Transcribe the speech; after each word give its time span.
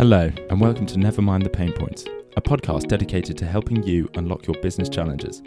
Hello, 0.00 0.32
and 0.48 0.58
welcome 0.58 0.86
to 0.86 0.98
Never 0.98 1.20
Mind 1.20 1.44
the 1.44 1.50
Pain 1.50 1.74
Points, 1.74 2.06
a 2.34 2.40
podcast 2.40 2.88
dedicated 2.88 3.36
to 3.36 3.44
helping 3.44 3.82
you 3.82 4.08
unlock 4.14 4.46
your 4.46 4.58
business 4.62 4.88
challenges. 4.88 5.42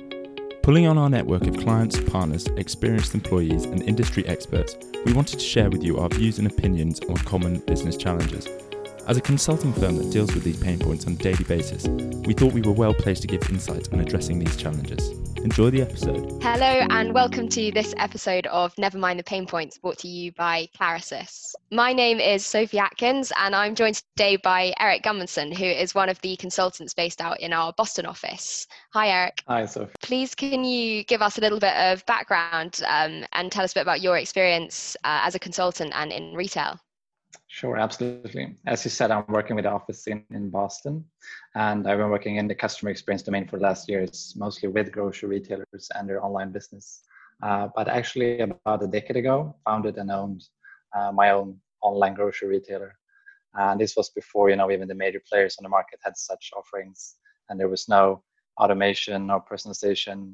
Pulling 0.61 0.85
on 0.85 0.95
our 0.95 1.09
network 1.09 1.47
of 1.47 1.57
clients, 1.57 1.99
partners, 1.99 2.45
experienced 2.55 3.15
employees, 3.15 3.65
and 3.65 3.81
industry 3.81 4.23
experts, 4.27 4.77
we 5.07 5.13
wanted 5.13 5.39
to 5.39 5.43
share 5.43 5.71
with 5.71 5.83
you 5.83 5.97
our 5.97 6.07
views 6.07 6.37
and 6.37 6.45
opinions 6.45 6.99
on 7.09 7.15
common 7.15 7.61
business 7.61 7.97
challenges. 7.97 8.47
As 9.07 9.17
a 9.17 9.21
consulting 9.21 9.73
firm 9.73 9.97
that 9.97 10.11
deals 10.11 10.35
with 10.35 10.43
these 10.43 10.61
pain 10.61 10.77
points 10.77 11.07
on 11.07 11.13
a 11.13 11.15
daily 11.15 11.45
basis, 11.45 11.87
we 11.87 12.35
thought 12.35 12.53
we 12.53 12.61
were 12.61 12.73
well 12.73 12.93
placed 12.93 13.23
to 13.23 13.27
give 13.27 13.49
insight 13.49 13.91
on 13.91 14.01
addressing 14.01 14.37
these 14.37 14.55
challenges. 14.55 15.22
Enjoy 15.43 15.69
the 15.69 15.81
episode. 15.81 16.41
Hello, 16.41 16.87
and 16.89 17.13
welcome 17.13 17.49
to 17.49 17.69
this 17.71 17.93
episode 17.97 18.47
of 18.47 18.73
Never 18.77 18.97
Mind 18.97 19.19
the 19.19 19.23
Pain 19.23 19.45
Points 19.45 19.77
brought 19.77 19.97
to 19.97 20.07
you 20.07 20.31
by 20.31 20.69
Clarasys. 20.79 21.53
My 21.69 21.91
name 21.91 22.21
is 22.21 22.45
Sophie 22.45 22.79
Atkins, 22.79 23.33
and 23.37 23.53
I'm 23.53 23.75
joined 23.75 24.01
today 24.15 24.37
by 24.37 24.73
Eric 24.79 25.03
Gummanson, 25.03 25.53
who 25.53 25.65
is 25.65 25.93
one 25.93 26.07
of 26.07 26.17
the 26.21 26.37
consultants 26.37 26.93
based 26.93 27.19
out 27.19 27.41
in 27.41 27.51
our 27.51 27.73
Boston 27.73 28.05
office. 28.05 28.67
Hi, 28.93 29.09
Eric. 29.09 29.43
Hi, 29.49 29.65
Sophie. 29.65 29.91
Please, 30.01 30.33
can 30.33 30.63
you 30.63 31.03
give 31.03 31.21
us 31.21 31.37
a 31.37 31.41
little 31.41 31.59
bit 31.59 31.75
of 31.75 32.05
background 32.05 32.79
um, 32.87 33.25
and 33.33 33.51
tell 33.51 33.65
us 33.65 33.73
a 33.73 33.75
bit 33.75 33.81
about 33.81 34.01
your 34.01 34.17
experience 34.17 34.95
uh, 35.03 35.23
as 35.23 35.35
a 35.35 35.39
consultant 35.39 35.91
and 35.93 36.13
in 36.13 36.33
retail? 36.35 36.79
Sure, 37.53 37.77
absolutely. 37.77 38.55
As 38.65 38.83
you 38.83 38.89
said, 38.89 39.11
I'm 39.11 39.25
working 39.27 39.55
with 39.55 39.65
the 39.65 39.69
office 39.69 40.07
in, 40.07 40.25
in 40.31 40.49
Boston, 40.49 41.05
and 41.53 41.87
I've 41.87 41.99
been 41.99 42.09
working 42.09 42.37
in 42.37 42.47
the 42.47 42.55
customer 42.55 42.89
experience 42.89 43.21
domain 43.21 43.47
for 43.47 43.57
the 43.57 43.63
last 43.63 43.87
years, 43.87 44.33
mostly 44.35 44.69
with 44.69 44.91
grocery 44.91 45.29
retailers 45.29 45.87
and 45.93 46.09
their 46.09 46.25
online 46.25 46.51
business. 46.51 47.03
Uh, 47.43 47.67
but 47.75 47.87
actually, 47.87 48.39
about 48.39 48.81
a 48.81 48.87
decade 48.87 49.17
ago, 49.17 49.55
founded 49.65 49.99
and 49.99 50.09
owned 50.09 50.43
uh, 50.97 51.11
my 51.11 51.29
own 51.29 51.55
online 51.83 52.15
grocery 52.15 52.47
retailer. 52.47 52.97
And 53.53 53.79
this 53.79 53.95
was 53.95 54.09
before, 54.09 54.49
you 54.49 54.55
know, 54.55 54.71
even 54.71 54.87
the 54.87 54.95
major 54.95 55.21
players 55.29 55.55
on 55.59 55.63
the 55.63 55.69
market 55.69 55.99
had 56.03 56.17
such 56.17 56.49
offerings, 56.57 57.17
and 57.49 57.59
there 57.59 57.69
was 57.69 57.87
no 57.87 58.23
automation 58.59 59.29
or 59.29 59.45
personalization 59.45 60.33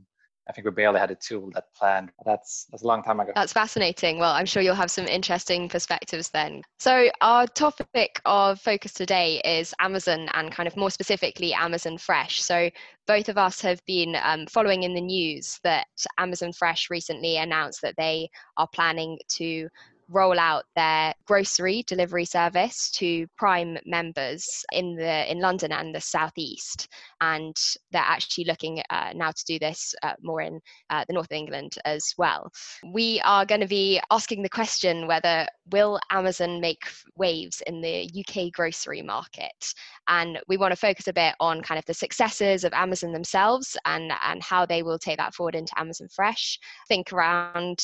I 0.50 0.52
think 0.52 0.66
we 0.66 0.72
barely 0.72 1.00
had 1.00 1.11
a 1.11 1.16
tool 1.16 1.52
that 1.53 1.66
planned. 1.75 2.11
That's 2.25 2.66
that's 2.72 2.81
a 2.81 2.88
long 2.88 3.03
time 3.03 3.19
ago. 3.19 3.31
That's 3.36 3.53
fascinating. 3.53 4.17
Well, 4.17 4.33
I'm 4.33 4.47
sure 4.47 4.64
you'll 4.64 4.73
have 4.73 4.89
some 4.89 5.08
interesting 5.08 5.69
perspectives 5.69 6.30
then. 6.30 6.64
So 6.80 7.09
our 7.22 7.45
topic 7.45 8.19
of 8.25 8.59
focus 8.59 8.94
today 8.94 9.41
is 9.45 9.75
Amazon 9.80 10.28
and 10.33 10.52
kind 10.52 10.66
of 10.66 10.75
more 10.75 10.89
specifically 10.89 11.53
Amazon 11.53 12.00
Fresh. 12.00 12.41
So 12.41 12.72
both 13.06 13.30
of 13.30 13.38
us 13.38 13.61
have 13.61 13.80
been 13.86 14.17
um, 14.23 14.47
following 14.47 14.83
in 14.83 14.95
the 14.95 15.02
news 15.02 15.59
that 15.64 15.86
Amazon 16.17 16.52
Fresh 16.52 16.89
recently 16.89 17.38
announced 17.38 17.84
that 17.84 17.95
they 17.97 18.28
are 18.58 18.67
planning 18.73 19.19
to 19.38 19.69
roll 20.10 20.40
out 20.40 20.64
their 20.76 21.14
grocery 21.26 21.84
delivery 21.88 22.26
service 22.26 22.90
to 22.92 23.28
Prime 23.38 23.78
members 23.86 24.66
in 24.72 24.96
the 24.96 25.32
in 25.32 25.40
London 25.40 25.72
and 25.72 25.94
the 25.94 26.02
southeast, 26.02 26.88
and 27.22 27.56
they're 27.92 28.02
actually 28.02 28.46
looking 28.46 28.82
uh, 28.90 29.12
now 29.16 29.32
to 29.32 29.46
do 29.46 29.60
this 29.60 29.94
uh, 30.04 30.14
more 30.22 30.42
in 30.42 30.60
uh, 30.90 31.06
the 31.08 31.14
north 31.14 31.32
of 31.32 31.36
England 31.36 31.76
as 31.86 32.14
well. 32.18 32.52
We 32.94 33.22
are 33.22 33.46
going 33.46 33.62
to 33.62 33.68
be 33.68 34.02
asking 34.12 34.44
the 34.44 34.50
question 34.50 35.08
whether 35.08 35.48
will 35.72 36.00
Amazon 36.12 36.59
make 36.59 36.84
waves 37.16 37.62
in 37.67 37.81
the 37.81 38.09
UK 38.20 38.52
grocery 38.52 39.02
market, 39.02 39.73
and 40.08 40.39
we 40.48 40.58
want 40.58 40.72
to 40.72 40.78
focus 40.78 41.08
a 41.08 41.14
bit 41.14 41.36
on 41.39 41.62
kind 41.62 41.80
of 41.80 41.86
the 41.86 41.94
successes 41.94 42.64
of 42.64 42.73
Amazon 42.73 43.12
themselves 43.12 43.78
and 43.86 44.12
and 44.23 44.42
how 44.44 44.66
they 44.66 44.84
will 44.84 45.00
take 45.00 45.17
that 45.17 45.34
forward 45.34 45.56
into 45.56 45.78
Amazon 45.80 46.08
Fresh. 46.09 46.59
Think 46.88 47.12
around 47.14 47.80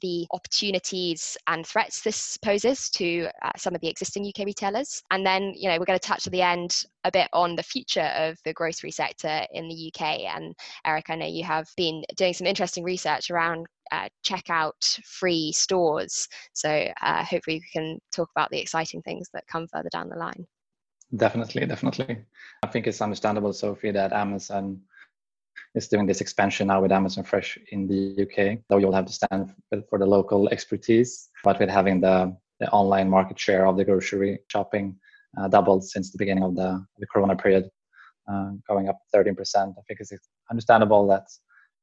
the 0.00 0.26
opportunities 0.32 1.36
and 1.46 1.66
threats 1.66 2.02
this 2.02 2.36
poses 2.38 2.90
to 2.90 3.28
uh, 3.42 3.50
some 3.56 3.74
of 3.74 3.80
the 3.80 3.88
existing 3.88 4.26
UK 4.26 4.46
retailers. 4.46 5.02
And 5.10 5.24
then, 5.24 5.52
you 5.56 5.68
know, 5.68 5.78
we're 5.78 5.86
going 5.86 5.98
to 5.98 6.06
touch 6.06 6.26
at 6.26 6.32
the 6.32 6.42
end 6.42 6.84
a 7.04 7.10
bit 7.10 7.28
on 7.32 7.56
the 7.56 7.62
future 7.62 8.12
of 8.16 8.38
the 8.44 8.52
grocery 8.52 8.90
sector 8.90 9.46
in 9.52 9.68
the 9.68 9.92
UK. 9.92 10.20
And 10.34 10.54
Eric, 10.84 11.06
I 11.08 11.16
know 11.16 11.26
you 11.26 11.44
have 11.44 11.68
been 11.76 12.04
doing 12.16 12.34
some 12.34 12.46
interesting 12.46 12.84
research 12.84 13.30
around 13.30 13.66
uh, 13.92 14.08
checkout 14.24 15.00
free 15.04 15.52
stores. 15.52 16.28
So 16.52 16.88
uh, 17.02 17.24
hopefully 17.24 17.62
we 17.62 17.68
can 17.72 17.98
talk 18.14 18.30
about 18.34 18.50
the 18.50 18.58
exciting 18.58 19.02
things 19.02 19.28
that 19.32 19.46
come 19.46 19.66
further 19.68 19.88
down 19.90 20.08
the 20.08 20.16
line. 20.16 20.46
Definitely, 21.14 21.66
definitely. 21.66 22.18
I 22.62 22.66
think 22.66 22.86
it's 22.86 23.00
understandable, 23.00 23.52
Sophie, 23.52 23.92
that 23.92 24.12
Amazon 24.12 24.80
is 25.74 25.88
doing 25.88 26.06
this 26.06 26.20
expansion 26.20 26.68
now 26.68 26.80
with 26.80 26.90
Amazon 26.90 27.22
Fresh 27.22 27.58
in 27.70 27.86
the 27.86 28.22
UK. 28.22 28.58
Though 28.68 28.78
you'll 28.78 28.92
have 28.92 29.06
to 29.06 29.12
stand 29.12 29.54
for 29.88 29.98
the 29.98 30.06
local 30.06 30.48
expertise, 30.48 31.28
but 31.44 31.60
with 31.60 31.68
having 31.68 32.00
the, 32.00 32.36
the 32.60 32.68
online 32.70 33.08
market 33.08 33.38
share 33.38 33.66
of 33.66 33.76
the 33.76 33.84
grocery 33.84 34.40
shopping 34.48 34.96
uh, 35.38 35.48
doubled 35.48 35.84
since 35.84 36.10
the 36.10 36.18
beginning 36.18 36.44
of 36.44 36.56
the, 36.56 36.84
the 36.98 37.06
Corona 37.06 37.36
period, 37.36 37.70
uh, 38.28 38.50
going 38.66 38.88
up 38.88 38.98
13%. 39.14 39.36
I 39.36 39.82
think 39.86 40.00
it's 40.00 40.12
understandable 40.50 41.06
that 41.08 41.28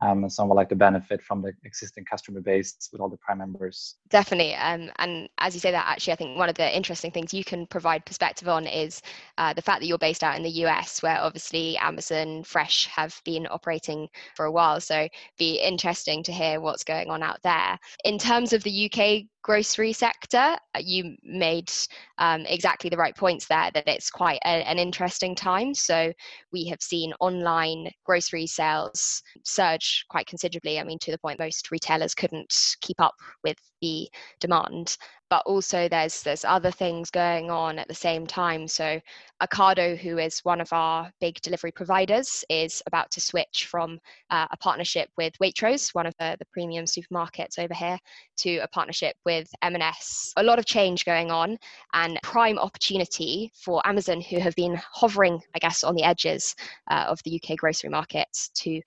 um, 0.03 0.23
and 0.23 0.31
some 0.31 0.49
would 0.49 0.55
like 0.55 0.69
to 0.69 0.75
benefit 0.75 1.21
from 1.21 1.41
the 1.41 1.53
existing 1.63 2.05
customer 2.05 2.41
base 2.41 2.89
with 2.91 3.01
all 3.01 3.09
the 3.09 3.17
prime 3.17 3.37
members. 3.39 3.95
Definitely 4.09 4.55
um, 4.55 4.91
and 4.99 5.29
as 5.37 5.53
you 5.53 5.59
say 5.59 5.71
that 5.71 5.85
actually 5.87 6.13
i 6.13 6.15
think 6.15 6.37
one 6.37 6.49
of 6.49 6.55
the 6.55 6.75
interesting 6.75 7.11
things 7.11 7.33
you 7.33 7.43
can 7.43 7.65
provide 7.67 8.05
perspective 8.05 8.47
on 8.47 8.67
is 8.67 9.01
uh, 9.37 9.53
the 9.53 9.61
fact 9.61 9.79
that 9.81 9.87
you're 9.87 9.97
based 9.97 10.23
out 10.23 10.35
in 10.35 10.43
the 10.43 10.49
us 10.49 11.01
where 11.01 11.19
obviously 11.19 11.77
amazon 11.77 12.43
fresh 12.43 12.87
have 12.87 13.19
been 13.23 13.47
operating 13.47 14.09
for 14.35 14.45
a 14.45 14.51
while. 14.51 14.79
So 14.79 15.07
be 15.37 15.59
interesting 15.59 16.23
to 16.23 16.31
hear 16.31 16.59
what's 16.59 16.83
going 16.83 17.09
on 17.09 17.23
out 17.23 17.41
there. 17.43 17.79
In 18.03 18.17
terms 18.17 18.53
of 18.53 18.63
the 18.63 18.85
uk 18.85 19.23
grocery 19.43 19.93
sector. 19.93 20.57
Uh, 20.73 20.81
you 20.81 21.15
made 21.23 21.71
um, 22.17 22.41
exactly 22.47 22.89
the 22.89 22.97
right 22.97 23.15
points 23.15 23.45
there 23.47 23.69
that 23.73 23.87
it's 23.87 24.09
quite 24.09 24.39
a, 24.45 24.67
an 24.67 24.79
interesting 24.79 25.35
time. 25.35 25.73
So 25.73 26.11
we 26.51 26.65
have 26.67 26.81
seen 26.81 27.13
online 27.19 27.91
grocery 28.05 28.47
sales 28.47 29.21
surge 29.43 30.05
quite 30.09 30.25
considerably. 30.25 30.79
I 30.79 30.83
mean, 30.83 30.99
to 30.99 31.11
the 31.11 31.19
point 31.19 31.39
most 31.39 31.69
retailers 31.71 32.15
couldn't 32.15 32.53
keep 32.81 32.99
up 32.99 33.15
with 33.43 33.57
the 33.81 34.09
demand 34.39 34.97
but 35.33 35.41
also 35.47 35.89
there's 35.89 36.21
there's 36.21 36.45
other 36.45 36.69
things 36.69 37.09
going 37.09 37.49
on 37.49 37.79
at 37.79 37.87
the 37.87 37.93
same 37.95 38.27
time. 38.27 38.67
So 38.67 39.01
Ocado 39.41 39.97
who 39.97 40.19
is 40.19 40.41
one 40.41 40.61
of 40.61 40.71
our 40.71 41.11
big 41.19 41.41
delivery 41.41 41.71
providers 41.71 42.45
is 42.49 42.83
about 42.85 43.09
to 43.09 43.19
switch 43.19 43.65
from 43.65 43.99
uh, 44.29 44.45
a 44.51 44.57
partnership 44.57 45.09
with 45.17 45.33
Waitrose 45.39 45.89
one 45.95 46.05
of 46.05 46.13
the, 46.19 46.35
the 46.37 46.45
premium 46.53 46.85
supermarkets 46.85 47.57
over 47.57 47.73
here 47.73 47.97
to 48.37 48.57
a 48.57 48.67
partnership 48.67 49.15
with 49.25 49.49
M&S 49.63 50.33
a 50.37 50.43
lot 50.43 50.59
of 50.59 50.67
change 50.67 51.03
going 51.03 51.31
on 51.31 51.57
and 51.93 52.19
prime 52.21 52.59
opportunity 52.59 53.51
for 53.55 53.81
Amazon 53.87 54.21
who 54.21 54.37
have 54.37 54.53
been 54.53 54.79
hovering 54.91 55.41
I 55.55 55.57
guess 55.57 55.83
on 55.83 55.95
the 55.95 56.03
edges 56.03 56.55
uh, 56.91 57.05
of 57.07 57.19
the 57.25 57.41
UK 57.41 57.57
grocery 57.57 57.89
markets 57.89 58.51
to 58.57 58.79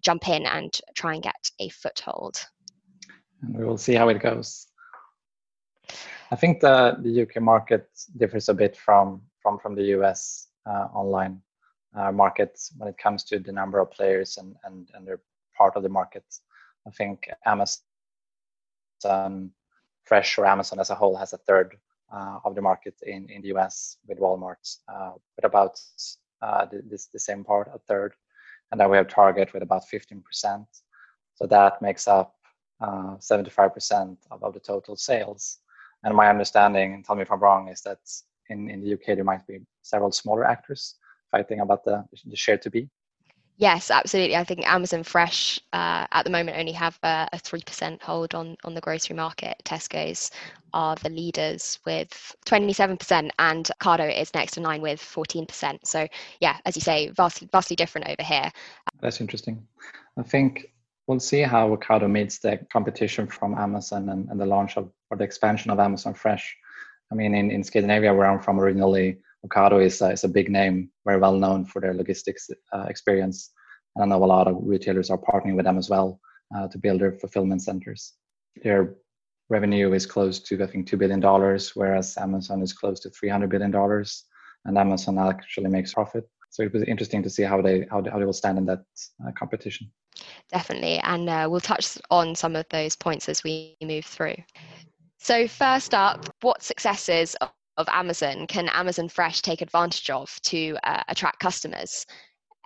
jump 0.00 0.28
in 0.28 0.46
and 0.46 0.80
try 0.94 1.14
and 1.14 1.24
get 1.24 1.50
a 1.58 1.68
foothold. 1.70 2.36
And 3.42 3.58
we 3.58 3.64
will 3.64 3.78
see 3.78 3.94
how 3.94 4.08
it 4.10 4.20
goes. 4.20 4.67
I 6.30 6.36
think 6.36 6.60
the, 6.60 6.96
the 7.00 7.22
UK 7.22 7.42
market 7.42 7.88
differs 8.16 8.48
a 8.48 8.54
bit 8.54 8.76
from 8.76 9.22
from, 9.42 9.58
from 9.58 9.74
the 9.74 9.84
US 9.98 10.48
uh, 10.66 10.88
online 10.92 11.40
uh, 11.96 12.12
when 12.12 12.88
it 12.88 12.98
comes 12.98 13.24
to 13.24 13.38
the 13.38 13.52
number 13.52 13.78
of 13.78 13.90
players 13.90 14.36
and, 14.36 14.54
and, 14.64 14.88
and 14.94 15.06
their 15.06 15.20
part 15.56 15.76
of 15.76 15.82
the 15.82 15.88
market. 15.88 16.24
I 16.86 16.90
think 16.90 17.28
Amazon 17.46 17.80
Fresh 20.04 20.38
or 20.38 20.46
Amazon 20.46 20.80
as 20.80 20.90
a 20.90 20.94
whole 20.94 21.16
has 21.16 21.32
a 21.32 21.38
third 21.38 21.76
uh, 22.12 22.38
of 22.44 22.54
the 22.54 22.62
market 22.62 22.94
in, 23.02 23.28
in 23.28 23.42
the 23.42 23.48
US 23.56 23.98
with 24.06 24.18
Walmart, 24.18 24.76
uh, 24.88 25.12
with 25.36 25.44
about 25.44 25.80
uh, 26.42 26.64
the, 26.66 26.82
this, 26.90 27.06
the 27.06 27.18
same 27.18 27.44
part, 27.44 27.68
a 27.74 27.78
third. 27.78 28.14
And 28.70 28.80
then 28.80 28.90
we 28.90 28.96
have 28.96 29.08
Target 29.08 29.52
with 29.52 29.62
about 29.62 29.82
15%. 29.92 30.66
So 31.34 31.46
that 31.46 31.80
makes 31.80 32.08
up 32.08 32.34
75% 32.82 33.92
uh, 33.92 34.34
of, 34.34 34.42
of 34.42 34.54
the 34.54 34.60
total 34.60 34.96
sales. 34.96 35.58
And 36.04 36.14
my 36.14 36.28
understanding, 36.28 36.94
and 36.94 37.04
tell 37.04 37.16
me 37.16 37.22
if 37.22 37.32
I'm 37.32 37.40
wrong, 37.40 37.68
is 37.68 37.82
that 37.82 37.98
in, 38.48 38.70
in 38.70 38.80
the 38.80 38.94
UK 38.94 39.16
there 39.16 39.24
might 39.24 39.46
be 39.46 39.60
several 39.82 40.12
smaller 40.12 40.44
actors 40.44 40.94
fighting 41.30 41.60
about 41.60 41.84
the, 41.84 42.04
the 42.26 42.36
share 42.36 42.58
to 42.58 42.70
be. 42.70 42.88
Yes, 43.58 43.90
absolutely. 43.90 44.36
I 44.36 44.44
think 44.44 44.64
Amazon 44.68 45.02
Fresh 45.02 45.58
uh, 45.72 46.06
at 46.12 46.22
the 46.22 46.30
moment 46.30 46.56
only 46.56 46.70
have 46.72 46.96
a, 47.02 47.28
a 47.32 47.38
3% 47.38 48.00
hold 48.00 48.32
on, 48.36 48.56
on 48.62 48.72
the 48.72 48.80
grocery 48.80 49.16
market. 49.16 49.56
Tesco's 49.64 50.30
are 50.72 50.94
the 50.94 51.08
leaders 51.08 51.80
with 51.84 52.36
27%, 52.46 53.30
and 53.40 53.70
Ocado 53.82 54.16
is 54.16 54.32
next 54.32 54.58
in 54.58 54.62
line 54.62 54.80
with 54.80 55.00
14%. 55.00 55.80
So, 55.84 56.06
yeah, 56.40 56.58
as 56.66 56.76
you 56.76 56.82
say, 56.82 57.08
vastly, 57.08 57.48
vastly 57.50 57.74
different 57.74 58.06
over 58.06 58.22
here. 58.22 58.48
That's 59.00 59.20
interesting. 59.20 59.66
I 60.16 60.22
think 60.22 60.72
we'll 61.08 61.18
see 61.18 61.40
how 61.40 61.74
Ocado 61.74 62.08
meets 62.08 62.38
the 62.38 62.60
competition 62.72 63.26
from 63.26 63.58
Amazon 63.58 64.08
and, 64.10 64.28
and 64.28 64.38
the 64.38 64.46
launch 64.46 64.76
of 64.76 64.88
or 65.10 65.16
the 65.16 65.24
expansion 65.24 65.70
of 65.70 65.78
Amazon 65.78 66.14
Fresh. 66.14 66.56
I 67.10 67.14
mean, 67.14 67.34
in, 67.34 67.50
in 67.50 67.64
Scandinavia, 67.64 68.12
where 68.12 68.26
I'm 68.26 68.40
from 68.40 68.60
originally, 68.60 69.18
Ocado 69.46 69.82
is, 69.82 70.02
uh, 70.02 70.10
is 70.10 70.24
a 70.24 70.28
big 70.28 70.50
name, 70.50 70.90
very 71.04 71.18
well 71.18 71.34
known 71.34 71.64
for 71.64 71.80
their 71.80 71.94
logistics 71.94 72.50
uh, 72.72 72.86
experience. 72.88 73.50
And 73.94 74.04
I 74.04 74.06
know 74.06 74.24
a 74.24 74.26
lot 74.26 74.48
of 74.48 74.56
retailers 74.60 75.10
are 75.10 75.18
partnering 75.18 75.56
with 75.56 75.64
them 75.64 75.78
as 75.78 75.88
well 75.88 76.20
uh, 76.54 76.68
to 76.68 76.78
build 76.78 77.00
their 77.00 77.12
fulfillment 77.12 77.62
centers. 77.62 78.14
Their 78.62 78.94
revenue 79.48 79.92
is 79.92 80.06
close 80.06 80.40
to, 80.40 80.62
I 80.62 80.66
think, 80.66 80.88
$2 80.88 80.98
billion, 80.98 81.20
whereas 81.74 82.16
Amazon 82.18 82.62
is 82.62 82.72
close 82.72 83.00
to 83.00 83.10
$300 83.10 83.48
billion. 83.48 83.74
and 84.64 84.78
Amazon 84.78 85.18
actually 85.18 85.70
makes 85.70 85.94
profit. 85.94 86.28
So 86.50 86.62
it 86.62 86.72
was 86.72 86.82
interesting 86.82 87.22
to 87.22 87.30
see 87.30 87.42
how 87.42 87.60
they 87.60 87.86
how 87.90 88.00
they, 88.00 88.10
how 88.10 88.18
they 88.18 88.24
will 88.24 88.32
stand 88.32 88.58
in 88.58 88.64
that 88.66 88.82
uh, 89.24 89.30
competition. 89.38 89.90
Definitely, 90.50 90.98
and 91.00 91.28
uh, 91.28 91.46
we'll 91.48 91.60
touch 91.60 91.98
on 92.10 92.34
some 92.34 92.56
of 92.56 92.66
those 92.70 92.96
points 92.96 93.28
as 93.28 93.44
we 93.44 93.76
move 93.82 94.04
through. 94.04 94.36
So 95.18 95.48
first 95.48 95.94
up, 95.94 96.26
what 96.42 96.62
successes 96.62 97.36
of 97.76 97.88
Amazon 97.92 98.46
can 98.46 98.68
Amazon 98.68 99.08
Fresh 99.08 99.42
take 99.42 99.62
advantage 99.62 100.10
of 100.10 100.38
to 100.42 100.76
uh, 100.84 101.02
attract 101.08 101.40
customers? 101.40 102.06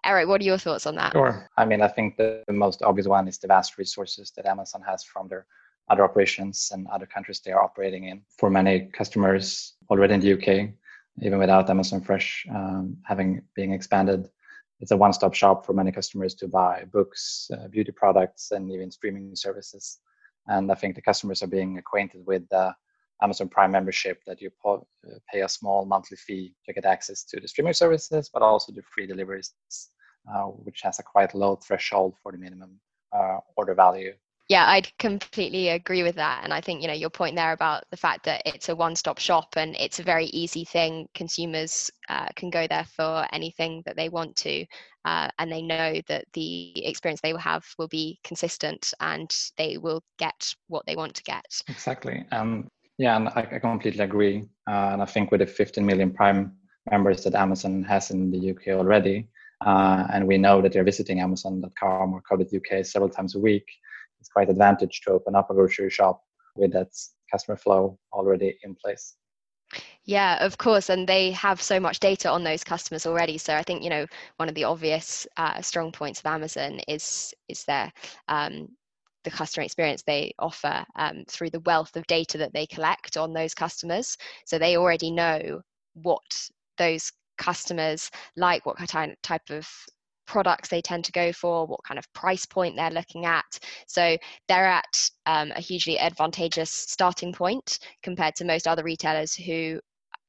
Eric, 0.04 0.28
what 0.28 0.40
are 0.40 0.44
your 0.44 0.58
thoughts 0.58 0.86
on 0.86 0.96
that? 0.96 1.12
Sure. 1.12 1.48
I 1.56 1.64
mean, 1.64 1.80
I 1.80 1.88
think 1.88 2.16
the 2.16 2.42
most 2.50 2.82
obvious 2.82 3.06
one 3.06 3.28
is 3.28 3.38
the 3.38 3.46
vast 3.46 3.78
resources 3.78 4.32
that 4.36 4.46
Amazon 4.46 4.82
has 4.82 5.04
from 5.04 5.28
their 5.28 5.46
other 5.88 6.04
operations 6.04 6.70
and 6.72 6.86
other 6.88 7.06
countries 7.06 7.40
they 7.40 7.52
are 7.52 7.62
operating 7.62 8.04
in. 8.04 8.22
For 8.38 8.50
many 8.50 8.90
customers 8.92 9.74
already 9.90 10.14
in 10.14 10.20
the 10.20 10.32
UK, 10.32 10.70
even 11.20 11.38
without 11.38 11.70
Amazon 11.70 12.00
Fresh 12.00 12.46
um, 12.50 12.96
having 13.04 13.42
being 13.54 13.72
expanded, 13.72 14.28
it's 14.80 14.90
a 14.90 14.96
one-stop 14.96 15.34
shop 15.34 15.64
for 15.64 15.72
many 15.72 15.92
customers 15.92 16.34
to 16.36 16.48
buy 16.48 16.84
books, 16.92 17.50
uh, 17.54 17.68
beauty 17.68 17.92
products, 17.92 18.50
and 18.50 18.70
even 18.72 18.90
streaming 18.90 19.36
services. 19.36 19.98
And 20.48 20.70
I 20.70 20.74
think 20.74 20.94
the 20.94 21.02
customers 21.02 21.42
are 21.42 21.48
being 21.48 21.78
acquainted 21.78 22.26
with 22.26 22.48
the 22.48 22.74
Amazon 23.22 23.48
Prime 23.48 23.70
membership 23.70 24.20
that 24.26 24.40
you 24.40 24.50
pay 25.32 25.42
a 25.42 25.48
small 25.48 25.84
monthly 25.84 26.16
fee 26.16 26.54
to 26.66 26.72
get 26.72 26.84
access 26.84 27.22
to 27.24 27.40
the 27.40 27.48
streaming 27.48 27.72
services, 27.72 28.28
but 28.32 28.42
also 28.42 28.72
the 28.72 28.82
free 28.82 29.06
deliveries, 29.06 29.52
uh, 30.32 30.44
which 30.44 30.80
has 30.82 30.98
a 30.98 31.02
quite 31.02 31.34
low 31.34 31.56
threshold 31.56 32.14
for 32.22 32.32
the 32.32 32.38
minimum 32.38 32.80
uh, 33.12 33.38
order 33.56 33.74
value. 33.74 34.12
Yeah 34.48 34.66
i'd 34.70 34.90
completely 34.98 35.68
agree 35.68 36.02
with 36.02 36.16
that. 36.16 36.40
And 36.42 36.52
i 36.52 36.60
think 36.60 36.82
you 36.82 36.88
know 36.88 36.94
your 36.94 37.10
point 37.10 37.36
there 37.36 37.52
about 37.52 37.84
the 37.90 37.96
fact 37.96 38.24
that 38.24 38.42
it's 38.44 38.68
a 38.68 38.76
one-stop 38.76 39.18
shop 39.18 39.54
and 39.56 39.76
it's 39.76 40.00
a 40.00 40.02
very 40.02 40.26
easy 40.26 40.64
thing. 40.64 41.08
Consumers 41.14 41.90
uh, 42.08 42.28
can 42.34 42.50
go 42.50 42.66
there 42.66 42.84
for 42.84 43.26
anything 43.32 43.82
that 43.86 43.96
they 43.96 44.08
want 44.08 44.34
to 44.36 44.66
uh, 45.04 45.28
and 45.38 45.50
they 45.50 45.62
know 45.62 46.00
that 46.08 46.24
the 46.32 46.72
experience 46.86 47.20
they 47.22 47.32
will 47.32 47.40
have 47.40 47.64
will 47.78 47.88
be 47.88 48.18
consistent 48.24 48.92
and 49.00 49.34
they 49.56 49.76
will 49.78 50.02
get 50.18 50.54
what 50.68 50.84
they 50.86 50.96
want 50.96 51.14
to 51.14 51.22
get 51.22 51.44
exactly 51.68 52.24
um, 52.32 52.68
yeah 52.98 53.16
and 53.16 53.28
I, 53.28 53.48
I 53.52 53.58
completely 53.58 54.04
agree 54.04 54.44
uh, 54.68 54.90
and 54.92 55.02
i 55.02 55.06
think 55.06 55.30
with 55.30 55.40
the 55.40 55.46
15 55.46 55.84
million 55.84 56.12
prime 56.12 56.52
members 56.90 57.24
that 57.24 57.34
amazon 57.34 57.82
has 57.84 58.10
in 58.10 58.30
the 58.30 58.50
uk 58.50 58.68
already 58.68 59.28
uh, 59.64 60.06
and 60.12 60.26
we 60.26 60.38
know 60.38 60.60
that 60.60 60.72
they're 60.72 60.84
visiting 60.84 61.20
amazon.com 61.20 62.14
or 62.14 62.22
co.uk 62.22 62.84
several 62.86 63.10
times 63.10 63.34
a 63.34 63.38
week 63.38 63.66
it's 64.20 64.28
quite 64.28 64.48
advantage 64.48 65.00
to 65.00 65.10
open 65.10 65.34
up 65.34 65.50
a 65.50 65.54
grocery 65.54 65.90
shop 65.90 66.22
with 66.54 66.72
that 66.72 66.92
customer 67.30 67.56
flow 67.56 67.98
already 68.12 68.58
in 68.62 68.74
place. 68.74 69.16
Yeah, 70.04 70.44
of 70.44 70.58
course, 70.58 70.88
and 70.90 71.08
they 71.08 71.30
have 71.32 71.62
so 71.62 71.78
much 71.78 72.00
data 72.00 72.28
on 72.28 72.42
those 72.42 72.64
customers 72.64 73.06
already. 73.06 73.38
So 73.38 73.54
I 73.54 73.62
think 73.62 73.84
you 73.84 73.90
know 73.90 74.06
one 74.36 74.48
of 74.48 74.54
the 74.56 74.64
obvious 74.64 75.26
uh, 75.36 75.62
strong 75.62 75.92
points 75.92 76.18
of 76.20 76.26
Amazon 76.26 76.80
is 76.88 77.32
is 77.48 77.64
their 77.64 77.92
um, 78.28 78.68
the 79.24 79.30
customer 79.30 79.64
experience 79.64 80.02
they 80.02 80.34
offer 80.40 80.84
um, 80.96 81.22
through 81.28 81.50
the 81.50 81.60
wealth 81.60 81.96
of 81.96 82.04
data 82.08 82.36
that 82.38 82.52
they 82.52 82.66
collect 82.66 83.16
on 83.16 83.32
those 83.32 83.54
customers. 83.54 84.16
So 84.44 84.58
they 84.58 84.76
already 84.76 85.12
know 85.12 85.62
what 85.94 86.48
those 86.78 87.12
customers 87.38 88.10
like, 88.36 88.66
what 88.66 88.78
type 88.88 89.50
of 89.50 89.68
products 90.26 90.68
they 90.68 90.82
tend 90.82 91.04
to 91.04 91.12
go 91.12 91.32
for, 91.32 91.66
what 91.66 91.84
kind 91.84 91.98
of 91.98 92.12
price 92.12 92.44
point 92.46 92.74
they're 92.74 92.90
looking 92.90 93.24
at. 93.26 93.44
So 93.86 94.16
they're 94.48 94.66
at 94.66 95.08
um, 95.26 95.52
a 95.52 95.60
hugely 95.60 95.98
advantageous 95.98 96.70
starting 96.72 97.32
point 97.32 97.78
compared 98.02 98.34
to 98.36 98.44
most 98.44 98.66
other 98.66 98.82
retailers 98.82 99.34
who 99.34 99.80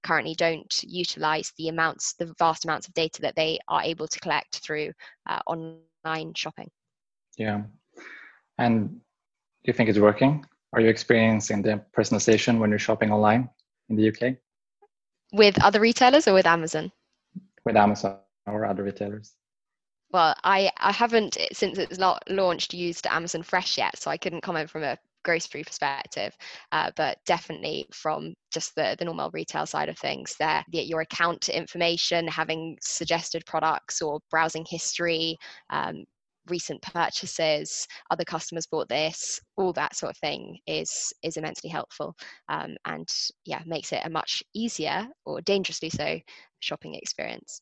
currently 0.04 0.36
don't 0.36 0.84
utilize 0.84 1.52
the 1.58 1.70
amounts, 1.70 2.14
the 2.14 2.34
vast 2.38 2.66
amounts 2.66 2.88
of 2.88 2.94
data 2.94 3.22
that 3.22 3.36
they 3.36 3.60
are 3.68 3.82
able 3.82 4.08
to 4.08 4.20
collect 4.20 4.58
through 4.58 4.92
uh, 5.28 5.40
online 5.48 6.34
shopping. 6.36 6.70
Yeah. 7.38 7.64
And 8.58 8.90
do 8.90 8.98
you 9.66 9.74
think 9.74 9.90
it's 9.90 10.00
working? 10.00 10.46
Are 10.74 10.82
you 10.82 10.90
experiencing 10.90 11.62
the 11.62 11.82
personalization 11.98 12.60
when 12.60 12.70
you're 12.70 12.80
shopping 12.80 13.12
online 13.12 13.50
in 13.90 13.96
the 13.96 14.10
UK? 14.10 14.36
With 15.32 15.62
other 15.64 15.80
retailers 15.80 16.28
or 16.28 16.34
with 16.34 16.46
Amazon? 16.46 16.92
With 17.66 17.76
Amazon 17.76 18.18
or 18.46 18.66
other 18.66 18.84
retailers 18.84 19.34
well 20.14 20.36
i 20.44 20.72
i 20.78 20.92
haven't 20.92 21.38
since 21.52 21.78
it's 21.78 21.98
not 21.98 22.24
launched 22.30 22.74
used 22.74 23.06
amazon 23.08 23.44
fresh 23.44 23.78
yet 23.78 23.98
so 23.98 24.10
i 24.10 24.18
couldn't 24.18 24.42
comment 24.42 24.70
from 24.70 24.84
a 24.84 24.98
grocery 25.24 25.64
perspective 25.64 26.36
uh, 26.72 26.92
but 26.96 27.18
definitely 27.26 27.86
from 27.92 28.34
just 28.52 28.76
the, 28.76 28.96
the 29.00 29.06
normal 29.06 29.30
retail 29.34 29.66
side 29.66 29.90
of 29.90 29.98
things 29.98 30.36
there 30.40 30.64
your 30.72 31.02
account 31.02 31.50
information 31.50 32.28
having 32.28 32.78
suggested 32.82 33.44
products 33.46 34.02
or 34.02 34.20
browsing 34.30 34.66
history 34.70 35.38
um, 35.70 36.04
recent 36.50 36.82
purchases 36.82 37.88
other 38.12 38.24
customers 38.24 38.68
bought 38.68 38.90
this 38.90 39.40
all 39.58 39.72
that 39.74 39.96
sort 39.96 40.10
of 40.10 40.18
thing 40.18 40.58
is 40.68 41.14
is 41.24 41.38
immensely 41.38 41.70
helpful 41.70 42.16
um, 42.50 42.76
and 42.86 43.08
yeah 43.46 43.62
makes 43.66 43.92
it 43.94 44.02
a 44.04 44.10
much 44.10 44.44
easier 44.54 45.08
or 45.26 45.42
dangerously 45.42 45.90
so 45.90 46.20
shopping 46.60 46.96
experience. 46.96 47.62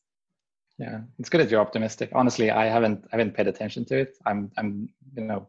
Yeah 0.78 1.00
it's 1.18 1.28
good 1.28 1.40
that 1.40 1.50
you're 1.50 1.60
optimistic. 1.60 2.10
Honestly 2.12 2.50
i 2.50 2.66
haven't 2.66 3.04
i 3.12 3.16
haven't 3.16 3.34
paid 3.34 3.46
attention 3.46 3.84
to 3.86 3.98
it. 3.98 4.16
I'm 4.26 4.50
i'm 4.58 4.88
you 5.16 5.24
know 5.24 5.48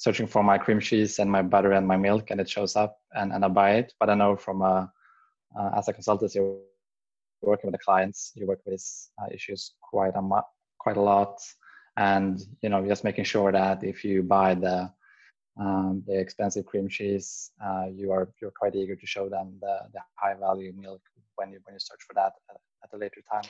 searching 0.00 0.26
for 0.26 0.42
my 0.42 0.56
cream 0.56 0.80
cheese 0.80 1.18
and 1.18 1.30
my 1.30 1.42
butter 1.42 1.72
and 1.72 1.86
my 1.86 1.96
milk 1.96 2.30
and 2.30 2.40
it 2.40 2.48
shows 2.48 2.74
up 2.74 2.92
and, 3.12 3.32
and 3.34 3.44
i 3.44 3.48
buy 3.48 3.70
it. 3.80 3.92
But 4.00 4.08
i 4.08 4.14
know 4.14 4.34
from 4.34 4.62
uh, 4.62 4.86
uh 5.58 5.70
as 5.78 5.88
a 5.88 5.92
consultant 5.92 6.34
you're 6.34 6.56
working 7.42 7.68
with 7.68 7.78
the 7.78 7.84
clients 7.88 8.32
you 8.34 8.46
work 8.46 8.60
with 8.64 8.72
these 8.74 9.10
uh, 9.20 9.28
issues 9.36 9.74
quite 9.92 10.16
a 10.16 10.22
mu- 10.22 10.50
quite 10.78 10.96
a 10.96 11.06
lot. 11.12 11.34
And 11.96 12.34
you 12.62 12.70
know 12.70 12.80
just 12.92 13.04
making 13.04 13.26
sure 13.32 13.52
that 13.52 13.84
if 13.84 13.98
you 14.08 14.22
buy 14.22 14.54
the 14.54 14.90
um, 15.62 16.02
the 16.06 16.18
expensive 16.18 16.64
cream 16.64 16.88
cheese 16.88 17.50
uh, 17.66 17.86
you 18.00 18.10
are 18.16 18.26
you're 18.40 18.56
quite 18.60 18.74
eager 18.74 18.96
to 18.96 19.06
show 19.14 19.28
them 19.28 19.46
the, 19.60 19.74
the 19.94 20.00
high 20.14 20.36
value 20.46 20.72
milk 20.84 21.02
when 21.36 21.48
you 21.52 21.58
when 21.64 21.74
you 21.74 21.82
search 21.88 22.02
for 22.06 22.14
that 22.14 22.32
at 22.82 22.92
a 22.92 22.96
later 22.96 23.22
time. 23.30 23.42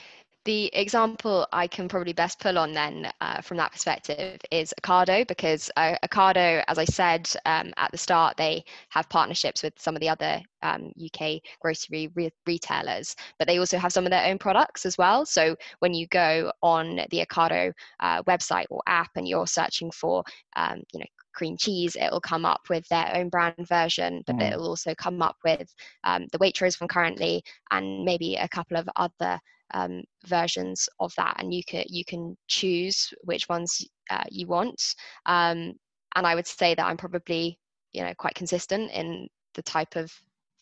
The 0.43 0.71
example 0.73 1.47
I 1.53 1.67
can 1.67 1.87
probably 1.87 2.13
best 2.13 2.39
pull 2.39 2.57
on 2.57 2.73
then 2.73 3.11
uh, 3.21 3.41
from 3.41 3.57
that 3.57 3.73
perspective 3.73 4.41
is 4.49 4.73
Ocado, 4.81 5.27
because 5.27 5.69
uh, 5.77 5.95
Ocado, 6.03 6.63
as 6.67 6.79
I 6.79 6.85
said 6.85 7.29
um, 7.45 7.71
at 7.77 7.91
the 7.91 7.97
start, 7.99 8.37
they 8.37 8.65
have 8.89 9.07
partnerships 9.07 9.61
with 9.61 9.73
some 9.77 9.95
of 9.95 10.01
the 10.01 10.09
other 10.09 10.41
um, 10.63 10.91
UK 10.99 11.41
grocery 11.59 12.09
re- 12.15 12.33
retailers, 12.47 13.15
but 13.37 13.47
they 13.47 13.59
also 13.59 13.77
have 13.77 13.93
some 13.93 14.05
of 14.05 14.09
their 14.09 14.25
own 14.25 14.39
products 14.39 14.83
as 14.83 14.97
well. 14.97 15.27
So 15.27 15.55
when 15.77 15.93
you 15.93 16.07
go 16.07 16.51
on 16.63 16.95
the 17.11 17.23
Ocado 17.23 17.71
uh, 17.99 18.23
website 18.23 18.65
or 18.71 18.81
app 18.87 19.11
and 19.15 19.27
you're 19.27 19.45
searching 19.45 19.91
for, 19.91 20.23
um, 20.55 20.81
you 20.91 21.01
know, 21.01 21.05
cream 21.33 21.57
cheese, 21.57 21.95
it 21.95 22.11
will 22.11 22.21
come 22.21 22.45
up 22.45 22.61
with 22.69 22.87
their 22.89 23.11
own 23.15 23.29
brand 23.29 23.67
version, 23.67 24.23
but 24.25 24.37
mm. 24.37 24.51
it 24.51 24.57
will 24.57 24.67
also 24.69 24.93
come 24.95 25.21
up 25.21 25.37
with 25.43 25.73
um, 26.03 26.27
the 26.31 26.39
Waitrose 26.39 26.77
from 26.77 26.87
currently 26.87 27.43
and 27.71 28.03
maybe 28.03 28.35
a 28.35 28.47
couple 28.47 28.77
of 28.77 28.89
other 28.95 29.39
um, 29.73 30.03
versions 30.25 30.87
of 30.99 31.13
that. 31.17 31.35
And 31.39 31.53
you 31.53 31.63
can 31.63 31.85
you 31.87 32.03
can 32.05 32.37
choose 32.47 33.13
which 33.23 33.47
ones 33.49 33.85
uh, 34.09 34.23
you 34.29 34.47
want. 34.47 34.81
Um, 35.25 35.73
and 36.15 36.27
I 36.27 36.35
would 36.35 36.47
say 36.47 36.75
that 36.75 36.85
I'm 36.85 36.97
probably 36.97 37.57
you 37.93 38.03
know 38.03 38.13
quite 38.17 38.35
consistent 38.35 38.91
in 38.91 39.27
the 39.55 39.61
type 39.61 39.95
of 39.95 40.11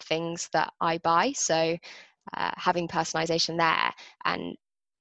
things 0.02 0.50
that 0.54 0.72
I 0.82 0.98
buy. 1.00 1.34
So 1.36 1.78
uh, 2.36 2.52
having 2.56 2.88
personalization 2.88 3.58
there 3.58 3.92
and 4.26 4.56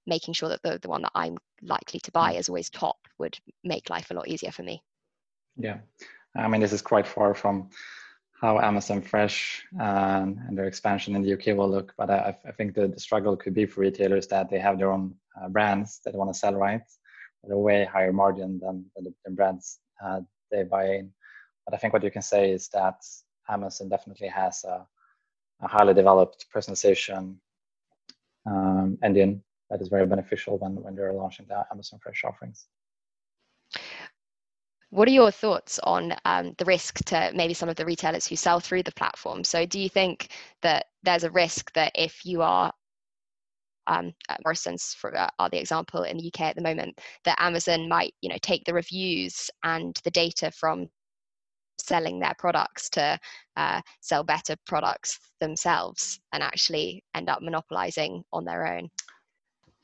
making 0.06 0.34
sure 0.34 0.48
that 0.48 0.62
the, 0.62 0.78
the 0.80 0.88
one 0.88 1.02
that 1.02 1.12
I'm 1.14 1.36
likely 1.62 2.00
to 2.00 2.12
buy 2.12 2.34
mm. 2.34 2.38
is 2.38 2.48
always 2.48 2.70
top 2.70 2.96
would 3.18 3.38
make 3.64 3.90
life 3.90 4.10
a 4.10 4.14
lot 4.14 4.28
easier 4.28 4.50
for 4.50 4.62
me. 4.62 4.82
Yeah, 5.58 5.78
I 6.36 6.46
mean, 6.48 6.60
this 6.60 6.72
is 6.72 6.82
quite 6.82 7.06
far 7.06 7.34
from 7.34 7.70
how 8.40 8.60
Amazon 8.60 9.02
Fresh 9.02 9.64
um, 9.80 10.40
and 10.46 10.56
their 10.56 10.66
expansion 10.66 11.16
in 11.16 11.22
the 11.22 11.32
UK 11.32 11.56
will 11.56 11.68
look. 11.68 11.92
But 11.98 12.10
I, 12.10 12.36
I 12.46 12.52
think 12.52 12.74
the, 12.74 12.86
the, 12.86 13.00
struggle 13.00 13.36
could 13.36 13.54
be 13.54 13.66
for 13.66 13.80
retailers 13.80 14.28
that 14.28 14.48
they 14.48 14.60
have 14.60 14.78
their 14.78 14.92
own 14.92 15.14
uh, 15.40 15.48
brands 15.48 16.00
that 16.04 16.12
they 16.12 16.18
want 16.18 16.32
to 16.32 16.38
sell 16.38 16.54
right 16.54 16.82
at 17.44 17.50
a 17.50 17.56
way 17.56 17.84
higher 17.84 18.12
margin 18.12 18.60
than, 18.60 18.84
than 18.94 19.12
the, 19.24 19.30
brands 19.32 19.80
uh, 20.04 20.20
they 20.52 20.62
buy 20.62 20.86
in. 20.86 21.12
But 21.66 21.74
I 21.74 21.78
think 21.78 21.92
what 21.92 22.04
you 22.04 22.12
can 22.12 22.22
say 22.22 22.52
is 22.52 22.68
that 22.68 23.02
Amazon 23.48 23.88
definitely 23.88 24.28
has 24.28 24.62
a, 24.64 24.86
a 25.60 25.68
highly 25.68 25.94
developed 25.94 26.46
personalization 26.54 27.36
um, 28.46 28.98
engine 29.02 29.42
that 29.70 29.80
is 29.80 29.88
very 29.88 30.06
beneficial 30.06 30.58
when, 30.58 30.76
when 30.76 30.94
they're 30.94 31.12
launching 31.12 31.46
the 31.48 31.64
Amazon 31.72 31.98
Fresh 32.00 32.22
offerings. 32.24 32.66
What 34.90 35.08
are 35.08 35.12
your 35.12 35.30
thoughts 35.30 35.78
on 35.82 36.14
um, 36.24 36.54
the 36.58 36.64
risk 36.64 37.04
to 37.06 37.30
maybe 37.34 37.54
some 37.54 37.68
of 37.68 37.76
the 37.76 37.84
retailers 37.84 38.26
who 38.26 38.36
sell 38.36 38.60
through 38.60 38.84
the 38.84 38.92
platform? 38.92 39.44
So, 39.44 39.66
do 39.66 39.78
you 39.78 39.88
think 39.88 40.28
that 40.62 40.86
there's 41.02 41.24
a 41.24 41.30
risk 41.30 41.72
that 41.74 41.92
if 41.94 42.24
you 42.24 42.42
are 42.42 42.72
um, 43.86 44.12
Morrisons 44.44 44.94
for 44.98 45.16
uh, 45.16 45.28
are 45.38 45.50
the 45.50 45.58
example 45.58 46.02
in 46.02 46.18
the 46.18 46.26
UK 46.28 46.42
at 46.42 46.56
the 46.56 46.62
moment 46.62 46.98
that 47.24 47.40
Amazon 47.40 47.88
might 47.88 48.14
you 48.20 48.28
know 48.28 48.38
take 48.42 48.64
the 48.64 48.74
reviews 48.74 49.50
and 49.64 49.98
the 50.04 50.10
data 50.10 50.50
from 50.50 50.88
selling 51.78 52.18
their 52.18 52.34
products 52.38 52.90
to 52.90 53.18
uh, 53.56 53.80
sell 54.00 54.22
better 54.22 54.56
products 54.66 55.18
themselves 55.40 56.20
and 56.32 56.42
actually 56.42 57.02
end 57.14 57.28
up 57.28 57.40
monopolizing 57.42 58.22
on 58.32 58.44
their 58.44 58.66
own. 58.66 58.88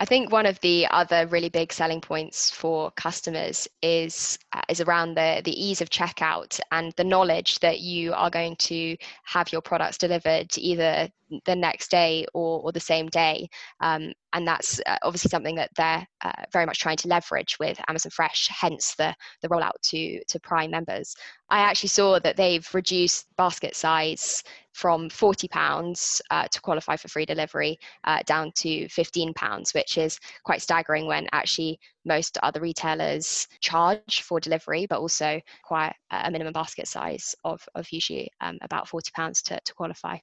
I 0.01 0.05
think 0.05 0.33
one 0.33 0.45
of 0.47 0.59
the 0.61 0.87
other 0.91 1.27
really 1.29 1.49
big 1.49 1.73
selling 1.73 2.01
points 2.01 2.51
for 2.51 2.91
customers 2.93 3.69
is 3.81 4.39
uh, 4.53 4.63
is 4.69 4.81
around 4.81 5.15
the 5.15 5.41
the 5.45 5.65
ease 5.65 5.81
of 5.81 5.89
checkout 5.89 6.59
and 6.73 6.93
the 6.97 7.05
knowledge 7.05 7.61
that 7.61 7.81
you 7.81 8.13
are 8.13 8.31
going 8.31 8.57
to 8.57 8.97
have 9.25 9.53
your 9.53 9.63
products 9.63 9.99
delivered 9.99 10.49
either 10.59 11.09
the 11.45 11.57
next 11.57 11.91
day 11.91 12.27
or, 12.35 12.61
or 12.61 12.73
the 12.73 12.81
same 12.81 13.09
day. 13.09 13.49
Um, 13.81 14.13
and 14.33 14.47
that's 14.47 14.81
uh, 14.87 14.99
obviously 15.03 15.29
something 15.29 15.55
that 15.57 15.71
they're 15.77 16.07
uh, 16.23 16.33
very 16.53 16.67
much 16.67 16.81
trying 16.81 16.97
to 16.99 17.09
leverage 17.09 17.57
with 17.59 17.81
Amazon 17.89 18.11
Fresh, 18.11 18.49
hence 18.49 18.95
the, 18.97 19.15
the 19.43 19.49
rollout 19.49 19.81
to, 19.85 20.23
to 20.25 20.41
Prime 20.41 20.71
members. 20.71 21.17
I 21.51 21.61
actually 21.61 21.89
saw 21.91 22.19
that 22.19 22.37
they've 22.37 22.69
reduced 22.75 23.27
basket 23.37 23.77
size 23.77 24.43
from 24.75 25.09
£40 25.09 26.21
uh, 26.31 26.49
to 26.49 26.61
qualify 26.61 26.97
for 26.97 27.09
free 27.09 27.25
delivery 27.25 27.79
uh, 28.05 28.19
down 28.27 28.53
to 28.57 28.87
£15, 28.87 29.75
which 29.75 29.97
is 29.97 30.19
quite 30.45 30.61
staggering 30.61 31.07
when 31.07 31.29
actually 31.33 31.79
most 32.05 32.37
other 32.43 32.61
retailers 32.61 33.47
charge 33.61 34.23
for 34.23 34.41
delivery, 34.41 34.87
but 34.91 34.99
also 34.99 35.41
quite 35.65 35.95
a 36.11 36.31
minimum 36.31 36.53
basket 36.53 36.89
size 36.89 37.35
of, 37.45 37.67
of 37.77 37.87
usually 37.93 38.29
um, 38.41 38.59
about 38.63 38.89
£40 38.89 39.43
to, 39.45 39.61
to 39.65 39.75
qualify. 39.75 40.19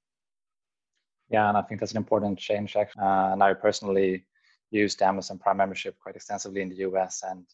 Yeah, 1.30 1.48
and 1.48 1.58
I 1.58 1.62
think 1.62 1.80
that's 1.80 1.94
an 1.94 1.98
important 1.98 2.38
change. 2.38 2.76
Uh, 2.76 2.86
and 2.98 3.42
I 3.42 3.54
personally 3.54 4.26
used 4.70 5.02
Amazon 5.02 5.38
Prime 5.38 5.58
membership 5.58 5.96
quite 5.98 6.18
extensively 6.18 6.62
in 6.62 6.70
the 6.70 6.84
US, 6.88 7.24
and 7.26 7.46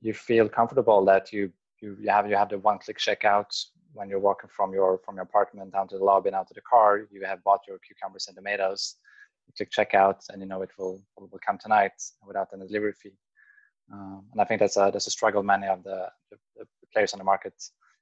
you 0.00 0.12
feel 0.12 0.48
comfortable 0.48 1.04
that 1.04 1.32
you 1.32 1.52
you, 1.80 1.96
have 2.08 2.28
you 2.28 2.36
have 2.36 2.48
the 2.48 2.58
one-click 2.58 2.98
checkout 2.98 3.52
when 3.94 4.08
you're 4.08 4.20
walking 4.20 4.50
from 4.54 4.72
your 4.72 5.00
from 5.04 5.16
your 5.16 5.24
apartment 5.24 5.72
down 5.72 5.88
to 5.88 5.98
the 5.98 6.04
lobby 6.04 6.28
and 6.28 6.36
out 6.36 6.48
to 6.48 6.54
the 6.54 6.60
car. 6.60 7.06
You 7.10 7.24
have 7.24 7.42
bought 7.44 7.60
your 7.66 7.78
cucumbers 7.78 8.26
and 8.26 8.36
tomatoes. 8.36 8.96
You 9.46 9.52
click 9.56 9.70
checkout, 9.70 10.20
and 10.30 10.40
you 10.42 10.48
know 10.48 10.62
it 10.62 10.70
will 10.78 11.02
will 11.16 11.40
come 11.46 11.58
tonight 11.58 11.96
without 12.26 12.48
any 12.52 12.66
delivery 12.66 12.92
fee. 12.92 13.18
Um, 13.92 14.24
and 14.32 14.40
I 14.40 14.44
think 14.44 14.60
that's 14.60 14.76
a 14.76 14.90
that's 14.92 15.06
a 15.06 15.10
struggle 15.10 15.42
many 15.42 15.66
of 15.66 15.82
the, 15.84 16.08
the, 16.30 16.38
the 16.56 16.66
players 16.92 17.12
on 17.12 17.18
the 17.18 17.24
market 17.24 17.54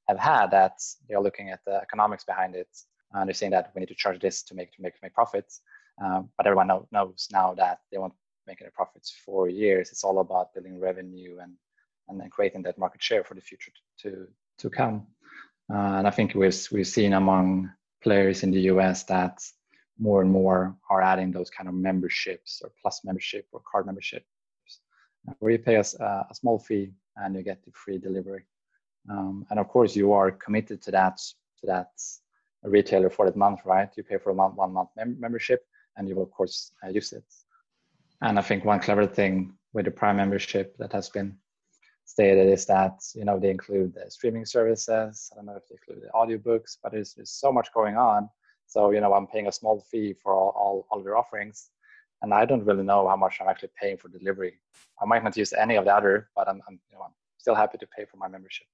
have 0.08 0.18
had 0.18 0.50
that 0.50 0.80
they're 1.08 1.20
looking 1.20 1.50
at 1.50 1.60
the 1.64 1.76
economics 1.76 2.24
behind 2.24 2.54
it 2.56 2.68
and 3.14 3.28
they're 3.28 3.34
saying 3.34 3.52
that 3.52 3.72
we 3.74 3.80
need 3.80 3.88
to 3.88 3.94
charge 3.94 4.20
this 4.20 4.42
to 4.42 4.54
make 4.54 4.72
to 4.72 4.82
make 4.82 4.94
to 4.94 5.00
make 5.02 5.14
profits. 5.14 5.60
Um, 6.02 6.30
but 6.36 6.46
everyone 6.46 6.68
know, 6.68 6.88
knows 6.90 7.28
now 7.30 7.54
that 7.54 7.80
they 7.90 7.98
won't 7.98 8.14
make 8.46 8.60
any 8.60 8.70
profits 8.70 9.10
for 9.24 9.48
years. 9.48 9.90
It's 9.90 10.04
all 10.04 10.20
about 10.20 10.54
building 10.54 10.80
revenue 10.80 11.38
and 11.42 11.52
and 12.08 12.20
then 12.20 12.30
creating 12.30 12.62
that 12.62 12.78
market 12.78 13.02
share 13.02 13.24
for 13.24 13.34
the 13.34 13.40
future 13.40 13.72
to 14.00 14.26
to 14.58 14.70
come. 14.70 15.06
Uh, 15.72 15.96
and 15.98 16.06
I 16.06 16.10
think 16.10 16.34
we've 16.34 16.68
we've 16.70 16.86
seen 16.86 17.14
among 17.14 17.70
players 18.02 18.42
in 18.42 18.50
the 18.50 18.60
US 18.72 19.04
that 19.04 19.42
more 19.98 20.20
and 20.20 20.30
more 20.30 20.76
are 20.90 21.00
adding 21.00 21.30
those 21.30 21.50
kind 21.50 21.68
of 21.68 21.74
memberships 21.74 22.60
or 22.62 22.70
plus 22.80 23.04
membership 23.04 23.46
or 23.52 23.62
card 23.70 23.86
memberships 23.86 24.26
where 25.38 25.52
you 25.52 25.58
pay 25.58 25.76
a, 25.76 25.80
a, 25.80 26.34
small 26.34 26.58
fee 26.58 26.92
and 27.16 27.36
you 27.36 27.42
get 27.42 27.64
the 27.64 27.70
free 27.72 27.98
delivery. 27.98 28.44
Um, 29.08 29.46
and 29.50 29.60
of 29.60 29.68
course, 29.68 29.94
you 29.94 30.12
are 30.12 30.30
committed 30.30 30.82
to 30.82 30.90
that 30.90 31.18
to 31.60 31.66
that 31.66 31.90
retailer 32.64 33.10
for 33.10 33.26
that 33.26 33.36
month, 33.36 33.60
right? 33.64 33.88
You 33.96 34.02
pay 34.02 34.18
for 34.18 34.30
a 34.30 34.34
month, 34.34 34.54
one 34.56 34.72
month 34.72 34.90
mem- 34.96 35.18
membership, 35.18 35.64
and 35.96 36.08
you 36.08 36.16
will 36.16 36.24
of 36.24 36.30
course 36.32 36.72
uh, 36.84 36.88
use 36.88 37.12
it. 37.12 37.24
And 38.20 38.38
I 38.38 38.42
think 38.42 38.64
one 38.64 38.80
clever 38.80 39.06
thing 39.06 39.54
with 39.72 39.84
the 39.84 39.90
Prime 39.90 40.16
membership 40.16 40.76
that 40.78 40.92
has 40.92 41.08
been 41.08 41.38
stated 42.12 42.48
is 42.56 42.66
that 42.66 42.96
you 43.14 43.24
know 43.24 43.38
they 43.38 43.50
include 43.56 43.94
the 43.94 44.10
streaming 44.10 44.44
services. 44.44 45.30
I 45.32 45.36
don't 45.36 45.46
know 45.46 45.56
if 45.60 45.66
they 45.66 45.76
include 45.78 46.02
the 46.04 46.12
audiobooks, 46.20 46.76
but 46.82 46.92
there's, 46.92 47.14
there's 47.14 47.30
so 47.44 47.50
much 47.50 47.68
going 47.72 47.96
on. 47.96 48.28
So 48.66 48.90
you 48.94 49.00
know 49.00 49.12
I'm 49.14 49.26
paying 49.26 49.48
a 49.48 49.58
small 49.60 49.76
fee 49.90 50.14
for 50.22 50.30
all, 50.34 50.50
all, 50.60 50.86
all 50.90 51.02
your 51.02 51.16
offerings, 51.16 51.70
and 52.20 52.34
I 52.34 52.44
don't 52.44 52.64
really 52.64 52.84
know 52.84 53.08
how 53.08 53.16
much 53.16 53.38
I'm 53.40 53.48
actually 53.48 53.74
paying 53.80 53.96
for 53.96 54.08
delivery. 54.08 54.54
I 55.02 55.06
might 55.06 55.24
not 55.24 55.36
use 55.36 55.52
any 55.54 55.76
of 55.76 55.84
the 55.86 55.94
other, 55.94 56.28
but 56.36 56.48
I'm, 56.48 56.60
I'm 56.68 56.78
you 56.90 56.96
know 56.96 57.02
I'm 57.06 57.14
still 57.38 57.54
happy 57.54 57.78
to 57.78 57.86
pay 57.96 58.04
for 58.04 58.18
my 58.18 58.28
membership. 58.28 58.66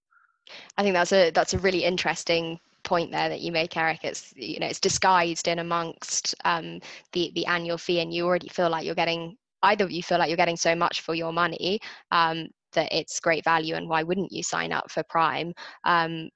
I 0.77 0.83
think 0.83 0.95
that's 0.95 1.13
a 1.13 1.31
that's 1.31 1.55
a 1.55 1.59
really 1.59 1.85
interesting 1.85 2.59
point 2.83 3.13
there 3.13 3.29
that 3.29 3.41
you 3.41 3.53
make, 3.53 3.77
Eric. 3.77 4.01
It's 4.03 4.33
you 4.35 4.59
know 4.59 4.67
it's 4.67 4.81
disguised 4.81 5.47
in 5.47 5.61
amongst 5.61 6.35
um, 6.45 6.81
the 7.13 7.31
the 7.37 7.47
annual 7.47 7.79
fee, 7.79 8.01
and 8.01 8.13
you 8.13 8.27
already 8.27 8.49
feel 8.49 8.71
like 8.71 8.85
you're 8.85 9.03
getting 9.05 9.37
either 9.63 9.89
you 9.89 10.03
feel 10.03 10.19
like 10.19 10.29
you're 10.29 10.45
getting 10.45 10.57
so 10.57 10.75
much 10.75 11.01
for 11.01 11.15
your 11.15 11.33
money 11.33 11.81
um, 12.13 12.47
that 12.73 12.93
it's 12.93 13.21
great 13.21 13.45
value, 13.45 13.75
and 13.75 13.89
why 13.89 14.03
wouldn't 14.03 14.33
you 14.33 14.43
sign 14.43 14.73
up 14.73 14.91
for 14.91 15.03
Prime? 15.05 15.53
Um, 15.85 16.31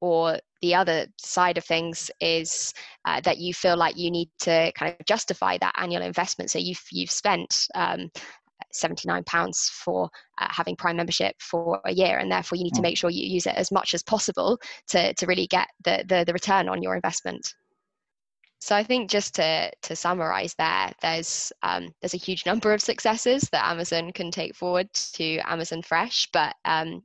or 0.00 0.38
the 0.62 0.74
other 0.74 1.06
side 1.18 1.58
of 1.58 1.64
things 1.64 2.10
is 2.20 2.72
uh, 3.04 3.20
that 3.22 3.38
you 3.38 3.52
feel 3.52 3.76
like 3.76 3.96
you 3.96 4.10
need 4.10 4.28
to 4.40 4.72
kind 4.76 4.94
of 4.98 5.06
justify 5.06 5.58
that 5.58 5.74
annual 5.76 6.02
investment. 6.02 6.50
So 6.50 6.58
you've 6.58 6.82
you've 6.92 7.10
spent 7.10 7.66
um, 7.74 8.10
79 8.72 9.24
pounds 9.24 9.70
for 9.72 10.08
uh, 10.40 10.48
having 10.50 10.76
prime 10.76 10.96
membership 10.96 11.34
for 11.40 11.80
a 11.86 11.92
year 11.92 12.18
and 12.18 12.30
therefore 12.30 12.56
you 12.56 12.64
need 12.64 12.74
to 12.74 12.80
mm. 12.80 12.84
make 12.84 12.98
sure 12.98 13.10
you 13.10 13.26
use 13.26 13.46
it 13.46 13.54
as 13.54 13.70
much 13.72 13.94
as 13.94 14.02
possible 14.02 14.58
to, 14.88 15.14
to 15.14 15.26
really 15.26 15.46
get 15.46 15.68
the, 15.84 16.04
the, 16.08 16.24
the 16.26 16.32
return 16.32 16.68
on 16.68 16.82
your 16.82 16.94
investment 16.94 17.54
so 18.60 18.74
I 18.74 18.82
think 18.82 19.10
just 19.10 19.34
to 19.36 19.70
to 19.82 19.96
summarize 19.96 20.54
there, 20.54 20.92
there's 21.00 21.52
um, 21.62 21.88
there's 22.00 22.14
a 22.14 22.18
huge 22.18 22.44
number 22.44 22.72
of 22.72 22.82
successes 22.82 23.48
that 23.52 23.64
Amazon 23.64 24.12
can 24.12 24.30
take 24.30 24.54
forward 24.54 24.92
to 25.14 25.38
Amazon 25.50 25.82
Fresh, 25.82 26.28
but 26.32 26.54
um, 26.64 27.02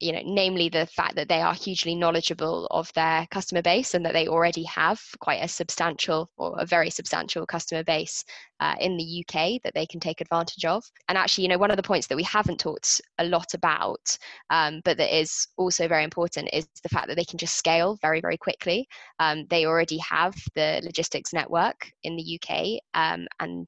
you 0.00 0.12
know, 0.12 0.22
namely 0.24 0.68
the 0.68 0.86
fact 0.86 1.14
that 1.16 1.28
they 1.28 1.42
are 1.42 1.54
hugely 1.54 1.94
knowledgeable 1.94 2.66
of 2.70 2.90
their 2.94 3.26
customer 3.30 3.60
base 3.60 3.94
and 3.94 4.04
that 4.04 4.14
they 4.14 4.26
already 4.26 4.64
have 4.64 4.98
quite 5.20 5.44
a 5.44 5.48
substantial 5.48 6.30
or 6.38 6.54
a 6.58 6.64
very 6.64 6.88
substantial 6.88 7.46
customer 7.46 7.84
base 7.84 8.24
uh, 8.60 8.74
in 8.80 8.96
the 8.96 9.24
UK 9.24 9.60
that 9.62 9.74
they 9.74 9.84
can 9.84 10.00
take 10.00 10.20
advantage 10.20 10.64
of. 10.64 10.82
And 11.08 11.18
actually, 11.18 11.44
you 11.44 11.48
know, 11.48 11.58
one 11.58 11.70
of 11.70 11.76
the 11.76 11.82
points 11.82 12.06
that 12.06 12.16
we 12.16 12.22
haven't 12.22 12.58
talked 12.58 13.00
a 13.18 13.24
lot 13.24 13.52
about, 13.52 14.16
um, 14.48 14.80
but 14.84 14.96
that 14.96 15.16
is 15.16 15.46
also 15.58 15.86
very 15.86 16.02
important, 16.02 16.48
is 16.52 16.66
the 16.82 16.88
fact 16.88 17.08
that 17.08 17.16
they 17.16 17.24
can 17.24 17.38
just 17.38 17.56
scale 17.56 17.98
very, 18.00 18.22
very 18.22 18.38
quickly. 18.38 18.88
Um, 19.18 19.44
they 19.50 19.66
already 19.66 19.98
have 19.98 20.34
the 20.54 20.80
logistics 20.82 21.34
network 21.34 21.90
in 22.02 22.16
the 22.16 22.40
UK, 22.40 22.80
um, 22.94 23.26
and 23.38 23.66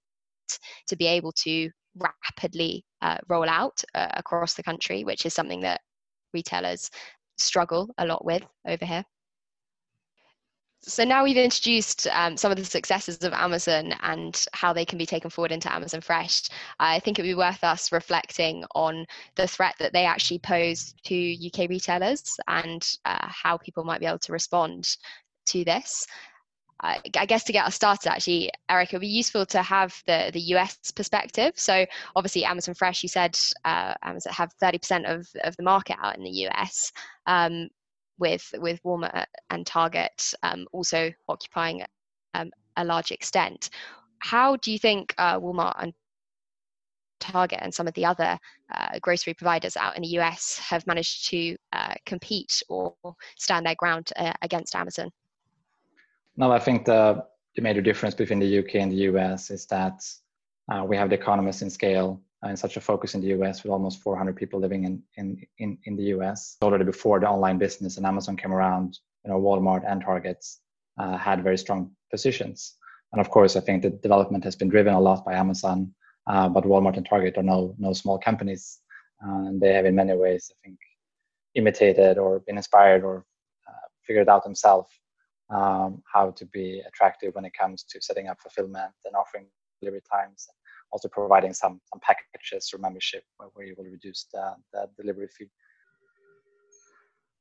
to 0.88 0.96
be 0.96 1.06
able 1.06 1.32
to 1.32 1.70
rapidly 1.96 2.84
uh, 3.02 3.18
roll 3.28 3.48
out 3.48 3.82
uh, 3.94 4.08
across 4.14 4.54
the 4.54 4.62
country, 4.62 5.04
which 5.04 5.26
is 5.26 5.34
something 5.34 5.60
that 5.60 5.80
retailers 6.32 6.90
struggle 7.38 7.88
a 7.98 8.06
lot 8.06 8.24
with 8.24 8.42
over 8.66 8.84
here. 8.84 9.04
So 10.84 11.04
now 11.04 11.22
we've 11.22 11.36
introduced 11.36 12.08
um, 12.08 12.36
some 12.36 12.50
of 12.50 12.58
the 12.58 12.64
successes 12.64 13.22
of 13.22 13.32
Amazon 13.32 13.94
and 14.02 14.44
how 14.52 14.72
they 14.72 14.84
can 14.84 14.98
be 14.98 15.06
taken 15.06 15.30
forward 15.30 15.52
into 15.52 15.72
Amazon 15.72 16.00
Fresh. 16.00 16.48
I 16.80 16.98
think 16.98 17.18
it 17.18 17.22
would 17.22 17.28
be 17.28 17.34
worth 17.36 17.62
us 17.62 17.92
reflecting 17.92 18.64
on 18.74 19.06
the 19.36 19.46
threat 19.46 19.76
that 19.78 19.92
they 19.92 20.04
actually 20.04 20.40
pose 20.40 20.92
to 21.04 21.46
UK 21.46 21.70
retailers 21.70 22.36
and 22.48 22.84
uh, 23.04 23.28
how 23.28 23.58
people 23.58 23.84
might 23.84 24.00
be 24.00 24.06
able 24.06 24.18
to 24.18 24.32
respond 24.32 24.96
to 25.46 25.64
this. 25.64 26.04
I 26.82 27.26
guess 27.26 27.44
to 27.44 27.52
get 27.52 27.64
us 27.64 27.76
started, 27.76 28.10
actually, 28.10 28.50
Eric, 28.68 28.92
it 28.92 28.96
would 28.96 29.02
be 29.02 29.06
useful 29.06 29.46
to 29.46 29.62
have 29.62 29.94
the, 30.06 30.30
the 30.32 30.40
US 30.56 30.90
perspective. 30.90 31.52
So, 31.56 31.86
obviously, 32.16 32.44
Amazon 32.44 32.74
Fresh, 32.74 33.04
you 33.04 33.08
said 33.08 33.38
uh, 33.64 33.94
Amazon 34.02 34.32
have 34.32 34.50
30% 34.60 35.04
of, 35.04 35.28
of 35.44 35.56
the 35.56 35.62
market 35.62 35.96
out 36.02 36.16
in 36.16 36.24
the 36.24 36.48
US, 36.48 36.92
um, 37.26 37.68
with, 38.18 38.52
with 38.58 38.82
Walmart 38.82 39.26
and 39.50 39.66
Target 39.66 40.34
um, 40.42 40.66
also 40.72 41.12
occupying 41.28 41.84
um, 42.34 42.50
a 42.76 42.84
large 42.84 43.12
extent. 43.12 43.70
How 44.18 44.56
do 44.56 44.72
you 44.72 44.78
think 44.78 45.14
uh, 45.18 45.38
Walmart 45.38 45.74
and 45.78 45.92
Target 47.20 47.60
and 47.62 47.72
some 47.72 47.86
of 47.86 47.94
the 47.94 48.04
other 48.04 48.36
uh, 48.74 48.98
grocery 49.00 49.34
providers 49.34 49.76
out 49.76 49.96
in 49.96 50.02
the 50.02 50.18
US 50.18 50.58
have 50.58 50.86
managed 50.86 51.28
to 51.30 51.56
uh, 51.72 51.94
compete 52.06 52.62
or 52.68 52.94
stand 53.36 53.66
their 53.66 53.76
ground 53.76 54.10
uh, 54.16 54.32
against 54.42 54.74
Amazon? 54.74 55.10
No, 56.36 56.50
I 56.50 56.58
think 56.58 56.86
the, 56.86 57.24
the 57.56 57.62
major 57.62 57.82
difference 57.82 58.14
between 58.14 58.38
the 58.38 58.58
UK 58.58 58.76
and 58.76 58.90
the 58.90 59.02
US 59.10 59.50
is 59.50 59.66
that 59.66 60.02
uh, 60.70 60.84
we 60.84 60.96
have 60.96 61.10
the 61.10 61.16
economies 61.16 61.62
in 61.62 61.70
scale 61.70 62.22
and 62.42 62.58
such 62.58 62.76
a 62.76 62.80
focus 62.80 63.14
in 63.14 63.20
the 63.20 63.28
US 63.38 63.62
with 63.62 63.70
almost 63.70 64.00
400 64.02 64.34
people 64.36 64.58
living 64.58 64.84
in, 64.84 65.02
in, 65.16 65.40
in, 65.58 65.78
in 65.84 65.96
the 65.96 66.04
US. 66.14 66.56
Already 66.62 66.84
before 66.84 67.20
the 67.20 67.28
online 67.28 67.58
business 67.58 67.98
and 67.98 68.06
Amazon 68.06 68.36
came 68.36 68.52
around, 68.52 68.98
you 69.24 69.30
know, 69.30 69.40
Walmart 69.40 69.84
and 69.86 70.02
Targets 70.02 70.60
uh, 70.98 71.16
had 71.18 71.42
very 71.42 71.58
strong 71.58 71.90
positions. 72.10 72.76
And 73.12 73.20
of 73.20 73.28
course, 73.30 73.54
I 73.54 73.60
think 73.60 73.82
the 73.82 73.90
development 73.90 74.42
has 74.44 74.56
been 74.56 74.70
driven 74.70 74.94
a 74.94 75.00
lot 75.00 75.24
by 75.24 75.34
Amazon, 75.34 75.94
uh, 76.26 76.48
but 76.48 76.64
Walmart 76.64 76.96
and 76.96 77.06
Target 77.06 77.36
are 77.36 77.42
no, 77.42 77.74
no 77.78 77.92
small 77.92 78.18
companies. 78.18 78.78
Uh, 79.22 79.48
and 79.48 79.60
they 79.60 79.74
have 79.74 79.84
in 79.84 79.94
many 79.94 80.14
ways, 80.14 80.50
I 80.50 80.56
think, 80.64 80.78
imitated 81.54 82.16
or 82.16 82.40
been 82.40 82.56
inspired 82.56 83.04
or 83.04 83.26
uh, 83.68 83.86
figured 84.06 84.30
out 84.30 84.42
themselves 84.44 84.88
um, 85.52 86.02
how 86.12 86.30
to 86.30 86.46
be 86.46 86.82
attractive 86.86 87.34
when 87.34 87.44
it 87.44 87.52
comes 87.58 87.84
to 87.84 88.00
setting 88.00 88.28
up 88.28 88.40
fulfillment 88.40 88.92
and 89.04 89.14
offering 89.14 89.46
delivery 89.80 90.02
times 90.10 90.46
and 90.48 90.56
also 90.92 91.08
providing 91.08 91.52
some 91.52 91.80
some 91.92 92.00
packages 92.00 92.70
or 92.72 92.78
membership 92.78 93.24
where, 93.36 93.66
you 93.66 93.74
will 93.76 93.84
reduce 93.84 94.26
the, 94.32 94.54
the 94.72 94.88
delivery 95.00 95.28
fee 95.36 95.50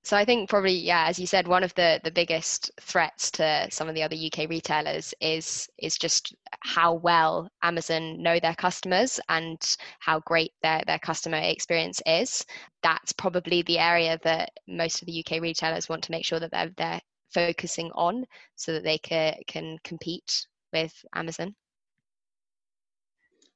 So 0.03 0.17
I 0.17 0.25
think 0.25 0.49
probably, 0.49 0.73
yeah, 0.73 1.05
as 1.07 1.19
you 1.19 1.27
said, 1.27 1.47
one 1.47 1.63
of 1.63 1.73
the 1.75 1.99
the 2.03 2.11
biggest 2.11 2.71
threats 2.81 3.31
to 3.31 3.67
some 3.71 3.87
of 3.87 3.95
the 3.95 4.03
other 4.03 4.15
UK 4.15 4.49
retailers 4.49 5.13
is 5.21 5.69
is 5.77 5.97
just 5.97 6.35
how 6.61 6.95
well 6.95 7.49
Amazon 7.61 8.21
know 8.21 8.39
their 8.39 8.55
customers 8.55 9.19
and 9.29 9.59
how 9.99 10.19
great 10.21 10.53
their 10.63 10.81
their 10.87 10.99
customer 10.99 11.37
experience 11.37 12.01
is. 12.05 12.45
That's 12.81 13.13
probably 13.13 13.61
the 13.61 13.79
area 13.79 14.17
that 14.23 14.49
most 14.67 15.01
of 15.01 15.05
the 15.05 15.23
UK 15.23 15.41
retailers 15.41 15.87
want 15.87 16.03
to 16.05 16.11
make 16.11 16.25
sure 16.25 16.39
that 16.39 16.51
they're 16.51 16.73
they're 16.77 17.01
focusing 17.33 17.91
on 17.95 18.25
so 18.55 18.73
that 18.73 18.83
they 18.83 18.97
can 18.97 19.35
can 19.47 19.77
compete 19.83 20.47
with 20.73 20.93
Amazon. 21.15 21.55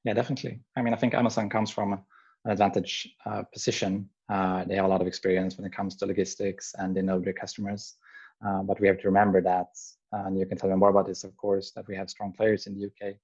Yeah, 0.03 0.13
definitely. 0.13 0.60
I 0.75 0.82
mean, 0.82 0.94
I 0.94 0.98
think 0.98 1.15
Amazon 1.15 1.50
comes 1.50 1.72
from 1.72 1.94
an 1.94 2.51
advantage 2.51 3.10
uh, 3.25 3.44
position. 3.51 4.08
Uh, 4.29 4.63
they 4.65 4.75
have 4.75 4.86
a 4.86 4.88
lot 4.88 5.01
of 5.01 5.08
experience 5.08 5.58
when 5.58 5.65
it 5.65 5.74
comes 5.74 5.96
to 5.98 6.05
logistics 6.05 6.75
and 6.77 6.96
they 6.96 7.01
know 7.01 7.20
their 7.20 7.34
customers. 7.34 7.96
Uh, 8.46 8.62
but 8.62 8.79
we 8.79 8.88
have 8.88 9.00
to 9.00 9.08
remember 9.08 9.41
that, 9.41 9.67
and 10.12 10.38
you 10.38 10.46
can 10.46 10.58
tell 10.58 10.70
me 10.70 10.75
more 10.75 10.89
about 10.89 11.08
this, 11.08 11.24
of 11.24 11.36
course, 11.38 11.72
that 11.72 11.88
we 11.88 11.96
have 11.96 12.10
strong 12.10 12.34
players 12.34 12.67
in 12.67 12.75
the 12.75 12.82
UK. 12.82 13.15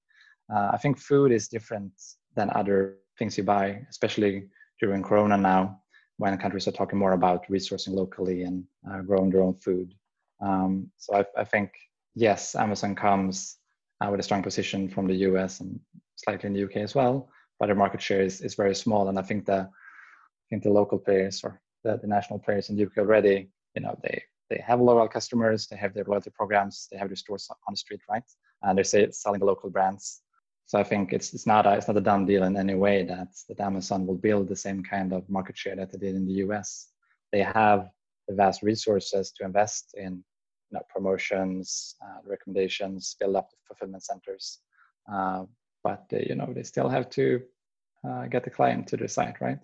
Uh, 0.52 0.70
I 0.72 0.78
think 0.78 0.98
food 0.98 1.32
is 1.32 1.48
different 1.48 1.92
than 2.34 2.50
other 2.54 2.96
things 3.18 3.36
you 3.36 3.44
buy, 3.44 3.86
especially 3.90 4.48
during 4.80 5.02
Corona 5.02 5.36
now, 5.36 5.80
when 6.16 6.36
countries 6.38 6.66
are 6.66 6.72
talking 6.72 6.98
more 6.98 7.12
about 7.12 7.46
resourcing 7.48 7.94
locally 7.94 8.42
and 8.42 8.64
uh, 8.90 9.02
growing 9.02 9.30
their 9.30 9.42
own 9.42 9.54
food. 9.54 9.94
Um, 10.42 10.90
so 10.98 11.16
I, 11.16 11.24
I, 11.40 11.44
think, 11.44 11.72
yes, 12.14 12.54
Amazon 12.54 12.94
comes 12.94 13.56
uh, 14.00 14.10
with 14.10 14.20
a 14.20 14.22
strong 14.22 14.42
position 14.42 14.88
from 14.88 15.06
the 15.06 15.14
US 15.28 15.60
and 15.60 15.78
slightly 16.16 16.48
in 16.48 16.52
the 16.52 16.64
UK 16.64 16.76
as 16.76 16.94
well, 16.94 17.28
but 17.58 17.66
their 17.66 17.76
market 17.76 18.02
share 18.02 18.22
is, 18.22 18.40
is 18.40 18.54
very 18.54 18.74
small. 18.74 19.08
And 19.08 19.18
I 19.18 19.22
think 19.22 19.46
the 19.46 19.68
I 19.70 20.46
think 20.50 20.64
the 20.64 20.70
local 20.70 20.98
players 20.98 21.42
or 21.44 21.60
the, 21.84 21.98
the 21.98 22.06
national 22.06 22.38
players 22.38 22.68
in 22.68 22.76
the 22.76 22.84
UK 22.84 22.98
already, 22.98 23.48
you 23.74 23.82
know, 23.82 23.98
they 24.02 24.22
they 24.50 24.58
have 24.58 24.80
loyal 24.80 25.08
customers, 25.08 25.66
they 25.66 25.76
have 25.76 25.94
their 25.94 26.04
loyalty 26.04 26.30
programs, 26.30 26.88
they 26.90 26.98
have 26.98 27.08
their 27.08 27.16
stores 27.16 27.48
on 27.50 27.72
the 27.72 27.76
street, 27.76 28.00
right? 28.10 28.24
And 28.62 28.76
they're 28.76 29.10
selling 29.10 29.40
the 29.40 29.46
local 29.46 29.70
brands. 29.70 30.20
So 30.66 30.78
I 30.78 30.84
think 30.84 31.12
it's 31.12 31.32
it's 31.32 31.46
not 31.46 31.66
a 31.66 31.74
it's 31.74 31.88
not 31.88 31.96
a 31.96 32.00
done 32.00 32.26
deal 32.26 32.44
in 32.44 32.56
any 32.56 32.74
way 32.74 33.04
that 33.04 33.28
that 33.48 33.60
Amazon 33.60 34.06
will 34.06 34.16
build 34.16 34.48
the 34.48 34.56
same 34.56 34.82
kind 34.82 35.12
of 35.12 35.28
market 35.28 35.56
share 35.56 35.76
that 35.76 35.92
they 35.92 35.98
did 35.98 36.14
in 36.14 36.26
the 36.26 36.44
US. 36.44 36.88
They 37.30 37.42
have 37.42 37.88
the 38.28 38.34
vast 38.34 38.62
resources 38.62 39.32
to 39.32 39.44
invest 39.44 39.94
in 39.94 40.22
you 40.72 40.78
know, 40.78 40.82
promotions, 40.88 41.96
uh, 42.02 42.20
recommendations, 42.24 43.16
build 43.20 43.36
up 43.36 43.50
the 43.50 43.56
fulfillment 43.68 44.04
centers. 44.04 44.58
Uh, 45.12 45.44
but 45.84 46.04
they, 46.08 46.26
you 46.28 46.34
know 46.34 46.52
they 46.54 46.62
still 46.62 46.88
have 46.88 47.10
to 47.10 47.42
uh, 48.08 48.26
get 48.26 48.44
the 48.44 48.50
client 48.50 48.86
to 48.88 48.96
the 48.96 49.08
site, 49.08 49.40
right? 49.40 49.58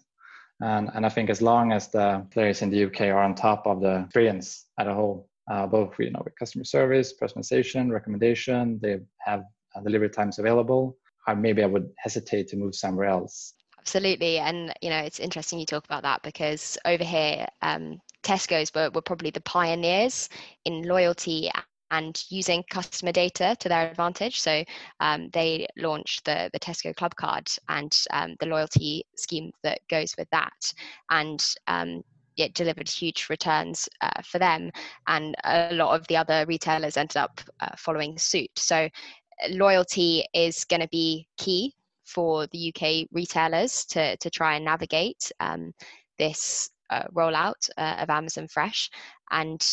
And 0.60 0.90
and 0.94 1.06
I 1.06 1.08
think 1.08 1.30
as 1.30 1.40
long 1.40 1.72
as 1.72 1.88
the 1.88 2.26
players 2.30 2.62
in 2.62 2.70
the 2.70 2.84
UK 2.84 3.02
are 3.02 3.22
on 3.22 3.34
top 3.34 3.66
of 3.66 3.80
the 3.80 4.00
experience 4.00 4.66
at 4.78 4.88
a 4.88 4.94
whole, 4.94 5.28
uh, 5.50 5.66
both 5.66 5.94
you 5.98 6.10
know 6.10 6.22
with 6.24 6.38
customer 6.38 6.64
service, 6.64 7.14
personalization, 7.20 7.90
recommendation, 7.90 8.78
they 8.82 8.98
have 9.20 9.44
uh, 9.74 9.80
delivery 9.80 10.10
times 10.10 10.38
available. 10.38 10.96
I, 11.26 11.34
maybe 11.34 11.62
I 11.62 11.66
would 11.66 11.90
hesitate 11.98 12.48
to 12.48 12.56
move 12.56 12.74
somewhere 12.74 13.06
else. 13.06 13.54
Absolutely, 13.78 14.38
and 14.38 14.74
you 14.82 14.90
know 14.90 14.98
it's 14.98 15.20
interesting 15.20 15.58
you 15.58 15.66
talk 15.66 15.84
about 15.84 16.02
that 16.02 16.22
because 16.22 16.76
over 16.84 17.04
here, 17.04 17.46
um, 17.62 18.00
Tesco's 18.28 18.70
were, 18.74 18.90
were 18.90 19.00
probably 19.00 19.30
the 19.30 19.40
pioneers 19.40 20.28
in 20.66 20.82
loyalty 20.82 21.50
and 21.90 22.22
using 22.28 22.62
customer 22.68 23.12
data 23.12 23.56
to 23.58 23.68
their 23.70 23.88
advantage. 23.88 24.40
So 24.40 24.62
um, 25.00 25.30
they 25.32 25.66
launched 25.78 26.26
the, 26.26 26.50
the 26.52 26.60
Tesco 26.60 26.94
Clubcard 26.94 27.58
and 27.70 27.90
um, 28.12 28.36
the 28.40 28.46
loyalty 28.46 29.04
scheme 29.16 29.50
that 29.62 29.80
goes 29.88 30.14
with 30.18 30.28
that. 30.30 30.74
And 31.10 31.42
um, 31.68 32.02
it 32.36 32.52
delivered 32.52 32.88
huge 32.88 33.28
returns 33.30 33.88
uh, 34.02 34.20
for 34.22 34.38
them. 34.38 34.70
And 35.06 35.34
a 35.44 35.72
lot 35.72 35.98
of 35.98 36.06
the 36.08 36.18
other 36.18 36.44
retailers 36.46 36.98
ended 36.98 37.16
up 37.16 37.40
uh, 37.60 37.70
following 37.78 38.18
suit. 38.18 38.50
So 38.56 38.90
loyalty 39.50 40.24
is 40.34 40.66
going 40.66 40.82
to 40.82 40.88
be 40.88 41.26
key 41.38 41.74
for 42.04 42.46
the 42.48 42.74
UK 42.74 43.08
retailers 43.10 43.86
to, 43.86 44.18
to 44.18 44.28
try 44.28 44.56
and 44.56 44.66
navigate 44.66 45.32
um, 45.40 45.72
this 46.18 46.70
uh, 46.90 47.04
rollout 47.14 47.70
uh, 47.76 47.96
of 48.00 48.10
Amazon 48.10 48.48
Fresh. 48.48 48.90
And 49.30 49.64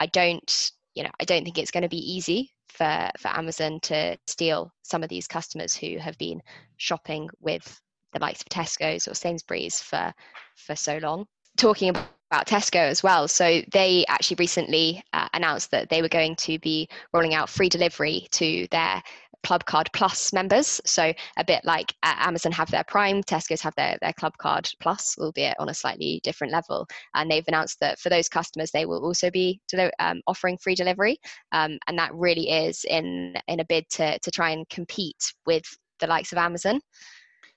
I 0.00 0.06
don't 0.06 0.72
you 0.94 1.02
know, 1.02 1.10
I 1.20 1.24
don't 1.24 1.44
think 1.44 1.58
it's 1.58 1.70
going 1.70 1.82
to 1.82 1.88
be 1.88 2.12
easy 2.12 2.50
for, 2.68 3.10
for 3.18 3.28
Amazon 3.28 3.80
to 3.84 4.16
steal 4.26 4.72
some 4.82 5.02
of 5.02 5.08
these 5.08 5.26
customers 5.26 5.74
who 5.74 5.98
have 5.98 6.16
been 6.18 6.42
shopping 6.76 7.28
with 7.40 7.80
the 8.12 8.20
likes 8.20 8.42
of 8.42 8.48
Tesco's 8.48 9.08
or 9.08 9.14
Sainsbury's 9.14 9.80
for, 9.80 10.12
for 10.56 10.76
so 10.76 10.98
long. 10.98 11.26
Talking 11.56 11.90
about 11.90 12.46
Tesco 12.46 12.76
as 12.76 13.02
well. 13.02 13.28
So 13.28 13.62
they 13.72 14.04
actually 14.08 14.36
recently 14.38 15.02
uh, 15.12 15.28
announced 15.34 15.70
that 15.70 15.88
they 15.88 16.02
were 16.02 16.08
going 16.08 16.36
to 16.36 16.58
be 16.58 16.88
rolling 17.12 17.34
out 17.34 17.48
free 17.48 17.68
delivery 17.68 18.26
to 18.32 18.66
their 18.70 19.02
Clubcard 19.44 19.88
Plus 19.92 20.32
members. 20.32 20.80
So 20.84 21.12
a 21.36 21.44
bit 21.44 21.64
like 21.64 21.94
uh, 22.02 22.14
Amazon 22.18 22.52
have 22.52 22.70
their 22.70 22.84
Prime, 22.84 23.22
Tesco's 23.22 23.60
have 23.62 23.74
their, 23.76 23.98
their 24.00 24.12
Clubcard 24.12 24.72
Plus, 24.80 25.16
albeit 25.18 25.56
on 25.58 25.68
a 25.68 25.74
slightly 25.74 26.20
different 26.22 26.52
level. 26.52 26.86
And 27.14 27.30
they've 27.30 27.46
announced 27.48 27.80
that 27.80 27.98
for 27.98 28.08
those 28.08 28.28
customers, 28.28 28.70
they 28.70 28.86
will 28.86 29.04
also 29.04 29.30
be 29.30 29.60
um, 29.98 30.20
offering 30.26 30.58
free 30.58 30.74
delivery. 30.74 31.18
Um, 31.52 31.78
and 31.86 31.98
that 31.98 32.14
really 32.14 32.50
is 32.50 32.84
in, 32.88 33.34
in 33.48 33.60
a 33.60 33.64
bid 33.64 33.88
to, 33.90 34.18
to 34.18 34.30
try 34.30 34.50
and 34.50 34.68
compete 34.68 35.32
with 35.46 35.64
the 36.00 36.06
likes 36.06 36.32
of 36.32 36.38
Amazon. 36.38 36.80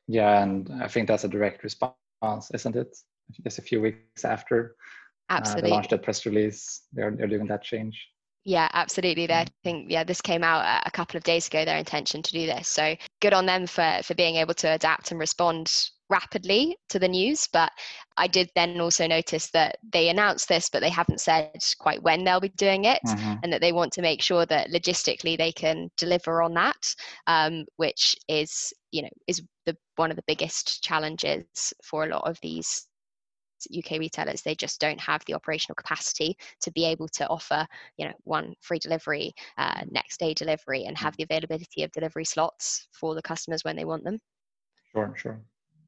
Yeah, 0.08 0.44
and 0.44 0.70
I 0.82 0.88
think 0.88 1.08
that's 1.08 1.24
a 1.24 1.28
direct 1.30 1.64
response, 1.64 1.96
isn't 2.54 2.76
it? 2.76 2.96
Just 3.44 3.58
a 3.58 3.64
few 3.64 3.82
weeks 3.82 4.24
after 4.24 4.76
Absolutely. 5.30 5.64
Uh, 5.64 5.66
they 5.66 5.72
launched 5.72 5.90
that 5.90 6.04
press 6.04 6.26
release, 6.26 6.84
they're, 6.94 7.12
they're 7.12 7.28
doing 7.28 7.48
that 7.48 7.64
change. 7.64 8.08
Yeah, 8.46 8.70
absolutely. 8.74 9.30
I 9.32 9.48
think 9.64 9.90
yeah, 9.90 10.04
this 10.04 10.22
came 10.22 10.44
out 10.44 10.84
a 10.86 10.92
couple 10.92 11.18
of 11.18 11.24
days 11.24 11.48
ago. 11.48 11.66
Their 11.66 11.80
intention 11.80 12.22
to 12.22 12.32
do 12.32 12.46
this, 12.46 12.68
so 12.68 12.96
good 13.20 13.34
on 13.34 13.48
them 13.48 13.66
for 13.66 14.00
for 14.04 14.14
being 14.14 14.36
able 14.36 14.54
to 14.56 14.72
adapt 14.72 15.10
and 15.10 15.20
respond 15.20 15.90
rapidly 16.10 16.78
to 16.90 17.00
the 17.00 17.08
news. 17.08 17.50
But 17.52 17.72
I 18.18 18.28
did 18.28 18.52
then 18.54 18.80
also 18.80 19.08
notice 19.08 19.50
that 19.52 19.80
they 19.92 20.10
announced 20.10 20.48
this, 20.48 20.70
but 20.70 20.82
they 20.82 20.92
haven't 20.92 21.22
said 21.22 21.58
quite 21.80 22.04
when 22.04 22.24
they'll 22.24 22.40
be 22.40 22.50
doing 22.50 22.86
it, 22.86 23.00
mm-hmm. 23.08 23.34
and 23.42 23.52
that 23.52 23.62
they 23.62 23.72
want 23.72 23.92
to 23.94 24.04
make 24.04 24.22
sure 24.22 24.46
that 24.46 24.70
logistically 24.70 25.36
they 25.36 25.52
can 25.52 25.90
deliver 25.98 26.44
on 26.44 26.54
that, 26.54 26.96
um, 27.26 27.66
which 27.78 28.16
is 28.28 28.72
you 28.92 29.02
know 29.02 29.10
is 29.26 29.42
the 29.66 29.76
one 29.96 30.12
of 30.12 30.18
the 30.18 30.24
biggest 30.28 30.84
challenges 30.84 31.74
for 31.84 32.04
a 32.04 32.10
lot 32.10 32.30
of 32.30 32.40
these 32.42 32.86
UK 33.76 34.00
retailers, 34.00 34.42
they 34.42 34.56
just 34.56 34.80
don't 34.80 35.00
have 35.00 35.24
the 35.26 35.34
operational 35.34 35.76
capacity 35.76 36.38
to 36.62 36.72
be 36.72 36.86
able 36.86 37.08
to 37.10 37.28
offer, 37.28 37.66
you 37.98 38.06
know, 38.06 38.14
one 38.24 38.54
free 38.62 38.80
delivery, 38.80 39.34
uh, 39.58 39.82
next 39.90 40.20
day 40.20 40.34
delivery, 40.34 40.86
and 40.86 40.98
have 40.98 41.14
mm. 41.14 41.18
the 41.18 41.24
availability 41.24 41.84
of 41.84 41.92
delivery 41.92 42.26
slots 42.26 42.88
for 42.92 43.16
the 43.16 43.22
customers 43.22 43.64
when 43.64 43.76
they 43.76 43.86
want 43.86 44.04
them. 44.04 44.20
Sure, 44.92 45.14
sure. 45.18 45.42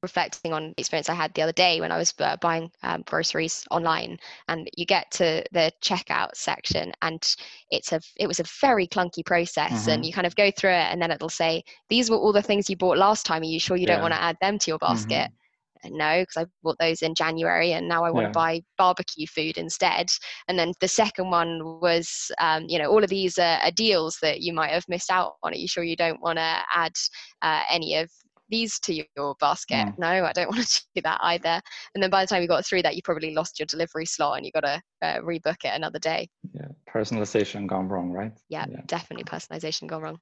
Reflecting 0.03 0.53
on 0.53 0.67
the 0.67 0.81
experience 0.81 1.09
I 1.09 1.15
had 1.15 1.33
the 1.33 1.41
other 1.41 1.51
day 1.53 1.81
when 1.81 1.91
I 1.91 1.97
was 1.97 2.13
uh, 2.19 2.37
buying 2.37 2.69
um, 2.83 3.03
groceries 3.07 3.65
online, 3.71 4.19
and 4.47 4.69
you 4.77 4.85
get 4.85 5.09
to 5.11 5.43
the 5.51 5.71
checkout 5.81 6.35
section, 6.35 6.91
and 7.01 7.19
it's 7.71 7.91
a 7.91 7.99
it 8.15 8.27
was 8.27 8.39
a 8.39 8.43
very 8.61 8.85
clunky 8.85 9.25
process, 9.25 9.71
mm-hmm. 9.71 9.89
and 9.89 10.05
you 10.05 10.13
kind 10.13 10.27
of 10.27 10.35
go 10.35 10.51
through 10.51 10.69
it, 10.69 10.91
and 10.91 11.01
then 11.01 11.09
it'll 11.09 11.29
say 11.29 11.63
these 11.89 12.11
were 12.11 12.17
all 12.17 12.31
the 12.31 12.43
things 12.43 12.69
you 12.69 12.77
bought 12.77 12.99
last 12.99 13.25
time. 13.25 13.41
Are 13.41 13.45
you 13.45 13.59
sure 13.59 13.75
you 13.75 13.87
yeah. 13.87 13.95
don't 13.95 14.03
want 14.03 14.13
to 14.13 14.21
add 14.21 14.37
them 14.39 14.59
to 14.59 14.71
your 14.71 14.77
basket? 14.77 15.29
Mm-hmm 15.29 15.46
no 15.85 16.21
because 16.21 16.43
i 16.43 16.45
bought 16.63 16.77
those 16.79 17.01
in 17.01 17.13
january 17.15 17.73
and 17.73 17.87
now 17.87 18.03
i 18.03 18.09
want 18.09 18.25
yeah. 18.25 18.29
to 18.29 18.33
buy 18.33 18.61
barbecue 18.77 19.27
food 19.27 19.57
instead. 19.57 20.07
And 20.47 20.57
then 20.57 20.73
the 20.79 20.87
second 20.87 21.29
one 21.29 21.79
was 21.81 22.31
um, 22.39 22.65
you 22.67 22.79
know 22.79 22.89
all 22.89 23.03
of 23.03 23.09
these 23.09 23.37
are, 23.37 23.59
are, 23.63 23.71
deals 23.71 24.17
that 24.21 24.41
you 24.41 24.53
might 24.53 24.71
have 24.71 24.85
missed 24.87 25.11
out 25.11 25.33
on. 25.43 25.53
Are 25.53 25.57
you 25.57 25.67
sure 25.67 25.83
you 25.83 25.95
don't 25.95 26.21
want 26.21 26.37
to 26.37 26.59
add 26.73 26.93
uh, 27.41 27.63
any 27.69 27.95
of 27.95 28.09
these 28.49 28.79
to 28.79 28.93
your 28.93 29.35
basket? 29.39 29.75
Mm. 29.75 29.99
no 29.99 30.07
i 30.07 30.31
don't 30.31 30.49
want 30.55 30.67
to 30.67 30.81
do 30.95 31.01
that 31.01 31.19
either. 31.21 31.61
And 31.93 32.03
then 32.03 32.09
by 32.09 32.23
the 32.23 32.27
time 32.27 32.41
you 32.41 32.47
got 32.47 32.65
through 32.65 32.83
that 32.83 32.95
you 32.95 33.01
probably 33.03 33.33
lost 33.33 33.59
your 33.59 33.65
delivery 33.67 34.05
slot 34.05 34.37
and 34.37 34.45
you 34.45 34.51
got 34.51 34.61
to 34.63 34.81
uh, 35.01 35.19
rebook 35.19 35.63
it 35.63 35.73
another 35.73 35.99
day. 35.99 36.27
Yeah 36.53 36.67
personalization 36.93 37.67
gone 37.67 37.87
wrong 37.87 38.11
right? 38.11 38.31
Yeah, 38.49 38.65
yeah. 38.69 38.81
definitely 38.87 39.25
personalization 39.25 39.87
gone 39.87 40.01
wrong 40.01 40.19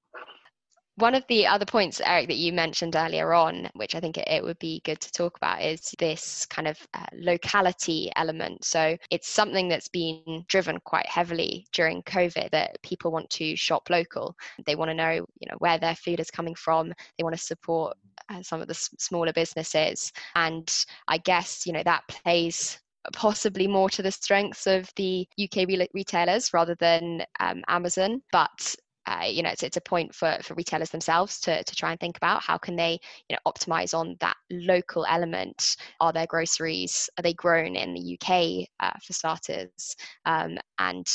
one 0.95 1.15
of 1.15 1.25
the 1.27 1.45
other 1.45 1.65
points, 1.65 2.01
Eric, 2.03 2.27
that 2.27 2.37
you 2.37 2.53
mentioned 2.53 2.95
earlier 2.95 3.33
on, 3.33 3.69
which 3.73 3.95
I 3.95 3.99
think 3.99 4.17
it, 4.17 4.43
would 4.43 4.59
be 4.59 4.81
good 4.85 4.99
to 5.01 5.11
talk 5.11 5.37
about, 5.37 5.61
is 5.61 5.93
this 5.99 6.45
kind 6.45 6.67
of 6.67 6.77
uh, 6.93 7.05
locality 7.13 8.11
element. 8.15 8.63
So 8.63 8.97
it's 9.11 9.27
something 9.27 9.67
that's 9.67 9.87
been 9.89 10.45
driven 10.47 10.79
quite 10.85 11.07
heavily 11.07 11.65
during 11.73 12.01
COVID 12.03 12.51
that 12.51 12.81
people 12.83 13.11
want 13.11 13.29
to 13.31 13.55
shop 13.55 13.89
local. 13.89 14.35
They 14.65 14.75
want 14.75 14.89
to 14.89 14.95
know, 14.95 15.11
you 15.11 15.49
know, 15.49 15.57
where 15.59 15.77
their 15.77 15.95
food 15.95 16.19
is 16.19 16.31
coming 16.31 16.55
from. 16.55 16.93
They 17.17 17.23
want 17.23 17.35
to 17.35 17.41
support 17.41 17.97
uh, 18.29 18.41
some 18.41 18.61
of 18.61 18.67
the 18.67 18.73
s- 18.73 18.89
smaller 18.97 19.33
businesses, 19.33 20.11
and 20.35 20.71
I 21.07 21.17
guess 21.19 21.65
you 21.65 21.73
know 21.73 21.83
that 21.83 22.03
plays 22.07 22.79
possibly 23.13 23.67
more 23.67 23.89
to 23.89 24.01
the 24.01 24.11
strengths 24.11 24.65
of 24.65 24.89
the 24.95 25.27
UK 25.39 25.67
re- 25.67 25.87
retailers 25.93 26.53
rather 26.53 26.75
than 26.75 27.23
um, 27.39 27.63
Amazon. 27.67 28.21
But 28.31 28.75
uh, 29.07 29.25
you 29.25 29.43
know, 29.43 29.49
it's, 29.49 29.63
it's 29.63 29.77
a 29.77 29.81
point 29.81 30.13
for, 30.13 30.37
for 30.41 30.53
retailers 30.55 30.89
themselves 30.89 31.39
to, 31.41 31.63
to 31.63 31.75
try 31.75 31.91
and 31.91 31.99
think 31.99 32.17
about 32.17 32.41
how 32.41 32.57
can 32.57 32.75
they, 32.75 32.99
you 33.29 33.35
know, 33.35 33.51
optimize 33.51 33.97
on 33.97 34.15
that 34.19 34.35
local 34.49 35.05
element. 35.07 35.77
Are 35.99 36.13
their 36.13 36.27
groceries, 36.27 37.09
are 37.17 37.23
they 37.23 37.33
grown 37.33 37.75
in 37.75 37.93
the 37.93 38.17
UK 38.19 38.67
uh, 38.79 38.97
for 39.05 39.13
starters? 39.13 39.95
Um, 40.25 40.57
and 40.79 41.07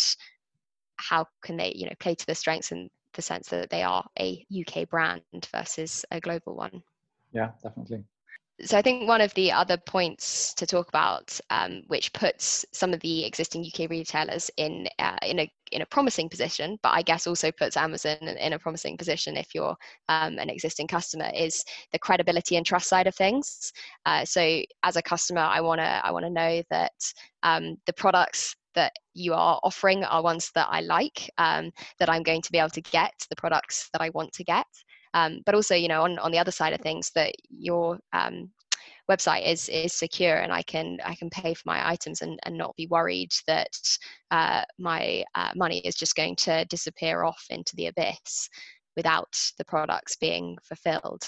how 0.96 1.26
can 1.42 1.57
they, 1.57 1.72
you 1.74 1.87
know, 1.87 1.94
play 1.98 2.14
to 2.14 2.26
the 2.26 2.35
strengths 2.35 2.72
in 2.72 2.88
the 3.14 3.22
sense 3.22 3.48
that 3.48 3.70
they 3.70 3.83
are 3.83 4.05
a 4.18 4.44
UK 4.50 4.88
brand 4.88 5.22
versus 5.53 6.05
a 6.11 6.20
global 6.20 6.55
one? 6.57 6.83
Yeah, 7.33 7.50
definitely 7.62 8.05
so 8.64 8.76
I 8.76 8.82
think 8.82 9.08
one 9.08 9.20
of 9.20 9.32
the 9.34 9.52
other 9.52 9.76
points 9.76 10.54
to 10.54 10.66
talk 10.66 10.88
about, 10.88 11.38
um, 11.50 11.82
which 11.86 12.12
puts 12.12 12.64
some 12.72 12.92
of 12.92 13.00
the 13.00 13.24
existing 13.24 13.64
UK 13.64 13.88
retailers 13.90 14.50
in 14.56 14.88
uh, 14.98 15.16
in 15.22 15.40
a 15.40 15.52
in 15.72 15.82
a 15.82 15.86
promising 15.86 16.28
position, 16.28 16.78
but 16.82 16.90
I 16.90 17.02
guess 17.02 17.26
also 17.26 17.52
puts 17.52 17.76
Amazon 17.76 18.18
in 18.22 18.52
a 18.52 18.58
promising 18.58 18.96
position 18.96 19.36
if 19.36 19.54
you're 19.54 19.76
um, 20.08 20.38
an 20.38 20.50
existing 20.50 20.88
customer, 20.88 21.30
is 21.34 21.64
the 21.92 21.98
credibility 21.98 22.56
and 22.56 22.66
trust 22.66 22.88
side 22.88 23.06
of 23.06 23.14
things. 23.14 23.72
Uh, 24.04 24.24
so 24.24 24.62
as 24.82 24.96
a 24.96 25.02
customer, 25.02 25.42
I 25.42 25.60
wanna 25.60 26.00
I 26.02 26.10
wanna 26.10 26.30
know 26.30 26.62
that 26.70 26.92
um, 27.42 27.76
the 27.86 27.92
products 27.92 28.56
that 28.74 28.92
you 29.14 29.34
are 29.34 29.58
offering 29.62 30.04
are 30.04 30.22
ones 30.22 30.50
that 30.54 30.68
I 30.70 30.80
like, 30.80 31.30
um, 31.38 31.70
that 31.98 32.08
I'm 32.08 32.22
going 32.22 32.42
to 32.42 32.52
be 32.52 32.58
able 32.58 32.70
to 32.70 32.80
get 32.80 33.12
the 33.28 33.36
products 33.36 33.88
that 33.92 34.00
I 34.00 34.10
want 34.10 34.32
to 34.34 34.44
get 34.44 34.66
um, 35.14 35.40
but 35.46 35.54
also 35.54 35.74
you 35.74 35.88
know 35.88 36.02
on, 36.02 36.18
on 36.18 36.30
the 36.30 36.38
other 36.38 36.50
side 36.50 36.72
of 36.72 36.80
things 36.80 37.10
that 37.14 37.32
your 37.48 37.98
um, 38.12 38.50
website 39.10 39.46
is 39.46 39.68
is 39.68 39.92
secure 39.92 40.36
and 40.36 40.52
I 40.52 40.62
can 40.62 40.98
I 41.04 41.14
can 41.14 41.30
pay 41.30 41.54
for 41.54 41.62
my 41.66 41.88
items 41.88 42.22
and, 42.22 42.38
and 42.44 42.56
not 42.56 42.76
be 42.76 42.86
worried 42.86 43.32
that 43.46 43.76
uh, 44.30 44.62
my 44.78 45.24
uh, 45.34 45.50
money 45.56 45.78
is 45.80 45.96
just 45.96 46.14
going 46.14 46.36
to 46.36 46.64
disappear 46.66 47.24
off 47.24 47.44
into 47.50 47.74
the 47.76 47.86
abyss 47.86 48.48
without 48.96 49.36
the 49.58 49.64
products 49.64 50.16
being 50.16 50.56
fulfilled. 50.62 51.22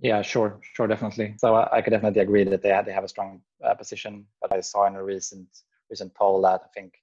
Yeah, 0.00 0.22
sure, 0.22 0.60
sure, 0.74 0.86
definitely. 0.86 1.34
So 1.38 1.54
I, 1.54 1.78
I 1.78 1.82
could 1.82 1.90
definitely 1.90 2.20
agree 2.20 2.44
that 2.44 2.62
they 2.62 2.78
they 2.84 2.92
have 2.92 3.04
a 3.04 3.08
strong 3.08 3.40
uh, 3.64 3.74
position. 3.74 4.26
But 4.40 4.52
I 4.52 4.60
saw 4.60 4.86
in 4.86 4.96
a 4.96 5.02
recent 5.02 5.48
recent 5.90 6.14
poll 6.14 6.42
that 6.42 6.62
I 6.64 6.68
think 6.74 6.94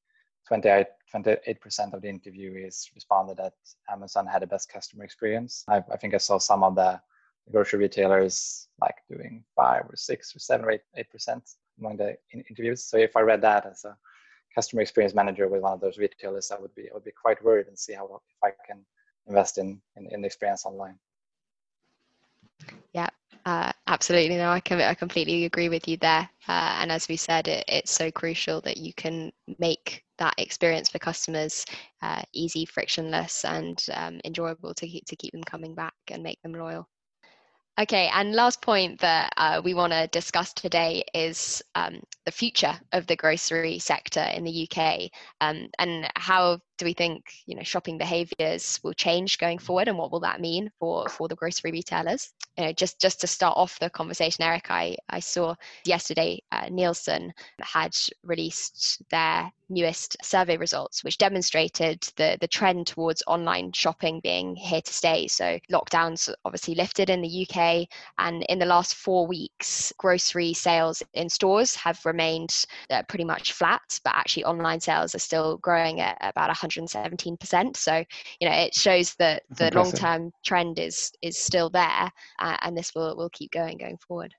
28 0.48 0.86
percent 1.62 1.94
of 1.94 2.02
the 2.02 2.08
interviewees 2.08 2.94
responded 2.96 3.38
that 3.38 3.54
Amazon 3.90 4.26
had 4.26 4.42
the 4.42 4.48
best 4.48 4.70
customer 4.70 5.04
experience. 5.04 5.64
I, 5.68 5.84
I, 5.92 5.98
think 5.98 6.14
I 6.14 6.18
saw 6.18 6.38
some 6.38 6.64
of 6.64 6.76
the 6.76 7.00
grocery 7.52 7.80
retailers 7.80 8.68
like 8.82 8.96
doing 9.10 9.44
five 9.56 9.84
or 9.90 9.96
six 9.96 10.36
or 10.36 10.40
seven 10.40 10.66
or 10.66 10.72
eight 10.72 10.82
eight 10.96 11.10
percent 11.12 11.52
among 11.80 11.98
the 11.98 12.18
in- 12.32 12.44
interviews. 12.50 12.84
So 12.84 12.98
if 12.98 13.16
I 13.16 13.22
read 13.22 13.42
that 13.42 13.66
as 13.66 13.86
a 13.86 13.96
customer 14.54 14.82
experience 14.82 15.16
manager 15.16 15.48
with 15.48 15.62
one 15.62 15.74
of 15.74 15.82
those 15.82 15.98
retailers, 15.98 16.52
I 16.52 16.60
would 16.60 16.74
be 16.76 16.90
I 16.90 16.94
would 16.94 17.04
be 17.04 17.12
quite 17.12 17.44
worried 17.44 17.68
and 17.68 17.78
see 17.78 17.94
how 17.94 18.06
if 18.06 18.44
I 18.44 18.52
can 18.68 18.86
invest 19.28 19.58
in 19.58 19.82
in, 19.96 20.08
in 20.12 20.22
the 20.22 20.28
experience 20.28 20.66
online. 20.66 20.98
Yeah, 22.94 23.10
uh, 23.46 23.72
absolutely. 23.88 24.38
No, 24.38 24.50
I 24.50 24.60
can 24.60 24.80
I 24.80 24.94
completely 24.94 25.46
agree 25.46 25.70
with 25.70 25.88
you 25.88 25.98
there. 25.98 26.30
Uh, 26.48 26.78
and 26.80 26.92
as 26.92 27.08
we 27.08 27.18
said, 27.18 27.48
it, 27.48 27.66
it's 27.68 27.92
so 27.92 28.10
crucial 28.10 28.62
that 28.62 28.78
you 28.78 28.94
can 28.94 29.32
make 29.60 30.04
that 30.18 30.36
experience 30.38 30.90
for 30.90 31.00
customers 31.00 31.66
uh, 32.02 32.22
easy, 32.34 32.66
frictionless, 32.66 33.44
and 33.44 33.84
um, 33.94 34.22
enjoyable 34.24 34.74
to 34.76 34.88
keep 34.88 35.06
to 35.06 35.16
keep 35.16 35.34
them 35.34 35.44
coming 35.44 35.76
back 35.76 35.94
and 36.10 36.24
make 36.24 36.42
them 36.42 36.54
loyal. 36.54 36.88
Okay, 37.82 38.10
and 38.14 38.36
last 38.36 38.62
point 38.62 39.00
that 39.02 39.34
uh, 39.36 39.60
we 39.64 39.74
want 39.74 39.94
to 39.94 40.08
discuss 40.08 40.54
today 40.54 41.04
is 41.16 41.62
um, 41.74 42.00
the 42.26 42.32
future 42.32 42.80
of 42.92 43.08
the 43.08 43.16
grocery 43.16 43.80
sector 43.80 44.22
in 44.22 44.44
the 44.44 44.70
UK, 44.70 45.10
um, 45.42 45.70
and 45.80 46.08
how 46.16 46.60
do 46.84 46.86
we 46.86 46.94
think 46.94 47.24
you 47.46 47.56
know 47.56 47.64
shopping 47.64 47.98
behaviours 47.98 48.80
will 48.84 48.94
change 48.94 49.38
going 49.38 49.58
forward, 49.58 49.88
and 49.88 49.98
what 49.98 50.12
will 50.12 50.20
that 50.20 50.42
mean 50.42 50.70
for 50.80 51.08
for 51.08 51.30
the 51.30 51.36
grocery 51.36 51.72
retailers? 51.72 52.34
You 52.58 52.66
know, 52.66 52.74
just 52.74 53.00
just 53.00 53.22
to 53.22 53.28
start 53.28 53.58
off 53.58 53.80
the 53.80 53.90
conversation, 53.90 54.44
Eric, 54.44 54.70
I 54.70 54.98
I 55.10 55.22
saw 55.22 55.56
yesterday 55.86 56.42
uh, 56.52 56.68
Nielsen 56.70 57.34
had 57.62 57.96
released 58.24 59.02
their 59.10 59.52
newest 59.70 60.16
survey 60.24 60.58
results, 60.58 61.04
which 61.04 61.18
demonstrated 61.18 62.02
the, 62.16 62.38
the 62.40 62.48
trend 62.48 62.88
towards 62.88 63.24
online 63.28 63.72
shopping 63.72 64.20
being 64.22 64.56
here 64.56 64.82
to 64.82 64.94
stay. 64.94 65.28
So, 65.28 65.60
lockdowns 65.72 66.32
obviously 66.46 66.76
lifted 66.76 67.10
in 67.10 67.22
the 67.22 67.48
UK, 67.48 67.88
and 68.20 68.44
in 68.44 68.60
the 68.60 68.66
last 68.66 68.96
four 68.96 69.28
weeks, 69.28 69.92
grocery 69.98 70.54
sales 70.54 71.02
in 71.14 71.30
stores 71.30 71.76
have 71.76 72.06
remained 72.06 72.66
uh, 72.90 73.04
pretty 73.08 73.26
much 73.26 73.54
flat, 73.54 74.00
but 74.04 74.16
actually, 74.16 74.46
online 74.46 74.80
sales 74.80 75.16
are 75.16 75.20
still 75.20 75.58
growing 75.58 76.00
at 76.00 76.18
about 76.22 76.50
117%. 76.78 77.78
So, 77.78 78.04
you 78.40 78.50
know, 78.50 78.56
it 78.56 78.74
shows 78.74 79.16
that 79.16 79.44
That's 79.50 79.72
the 79.72 79.78
long 79.78 79.92
term 79.92 80.32
trend 80.46 80.80
is 80.80 81.12
is 81.22 81.38
still 81.38 81.70
there, 81.70 82.12
uh, 82.40 82.58
and 82.62 82.78
this 82.78 82.94
will, 82.96 83.16
will 83.16 83.30
keep 83.30 83.52
going 83.52 83.78
going 83.78 83.98
forward. 83.98 84.34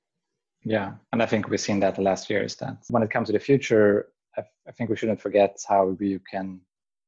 Yeah, 0.65 0.95
and 1.13 1.23
I 1.23 1.27
think 1.27 1.49
we've 1.49 1.61
seen 1.61 1.81
that 1.81 1.97
the 1.97 2.03
last 2.03 2.31
years 2.31 2.57
that 2.57 2.79
when 2.89 3.03
it 3.03 3.11
comes 3.11 3.27
to 3.29 3.33
the 3.33 3.39
future, 3.39 4.09
I, 4.37 4.73
think 4.73 4.89
we 4.91 4.97
shouldn't 4.97 5.21
forget 5.21 5.63
how 5.69 5.97
you 6.01 6.21
can 6.31 6.61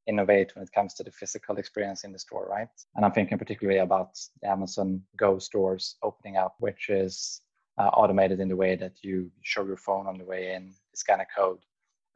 innovate 0.07 0.55
when 0.55 0.63
it 0.63 0.73
comes 0.73 0.95
to 0.95 1.03
the 1.03 1.11
physical 1.11 1.57
experience 1.57 2.05
in 2.05 2.13
the 2.13 2.19
store, 2.19 2.47
right? 2.49 2.69
And 2.95 3.05
I'm 3.05 3.13
thinking 3.13 3.39
particularly 3.39 3.81
about 3.81 4.11
the 4.43 4.49
Amazon 4.49 5.03
Go 5.17 5.39
stores 5.39 5.97
opening 6.03 6.37
up, 6.37 6.55
which 6.61 6.91
is 6.91 7.41
uh, 7.79 7.89
automated 7.89 8.41
in 8.41 8.49
the 8.49 8.57
way 8.57 8.77
that 8.77 9.03
you 9.03 9.31
show 9.43 9.65
your 9.65 9.77
phone 9.77 10.07
on 10.07 10.19
the 10.19 10.25
way 10.25 10.55
in, 10.55 10.73
scan 10.95 11.21
a 11.21 11.27
code, 11.35 11.59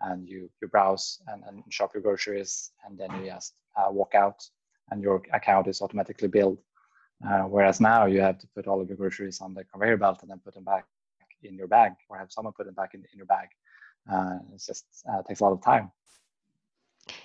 and 0.03 0.29
you, 0.29 0.51
you 0.61 0.69
browse 0.69 1.21
and, 1.29 1.43
and 1.47 1.63
shop 1.71 1.93
your 1.95 2.03
groceries, 2.03 2.73
and 2.85 2.99
then 2.99 3.11
you 3.19 3.31
just 3.31 3.55
uh, 3.77 3.91
walk 3.91 4.15
out, 4.15 4.43
and 4.91 5.03
your 5.03 5.23
account 5.33 5.67
is 5.67 5.83
automatically 5.83 6.29
billed. 6.29 6.59
Uh, 7.27 7.43
whereas 7.43 7.81
now 7.81 8.07
you 8.07 8.21
have 8.21 8.39
to 8.39 8.47
put 8.55 8.67
all 8.67 8.81
of 8.81 8.89
your 8.89 8.97
groceries 8.97 9.41
on 9.41 9.53
the 9.53 9.65
conveyor 9.65 9.99
belt 9.99 10.23
and 10.23 10.31
then 10.31 10.41
put 10.43 10.55
them 10.55 10.65
back 10.65 10.87
in 11.43 11.55
your 11.55 11.69
bag, 11.69 11.93
or 12.09 12.19
have 12.19 12.33
someone 12.33 12.55
put 12.55 12.67
them 12.67 12.75
back 12.75 12.95
in, 12.95 13.01
in 13.01 13.17
your 13.17 13.27
bag 13.27 13.49
uh, 14.11 14.39
it 14.55 14.63
just 14.65 14.85
uh, 15.11 15.23
takes 15.23 15.41
a 15.41 15.45
lot 15.45 15.53
of 15.53 15.63
time. 15.63 15.91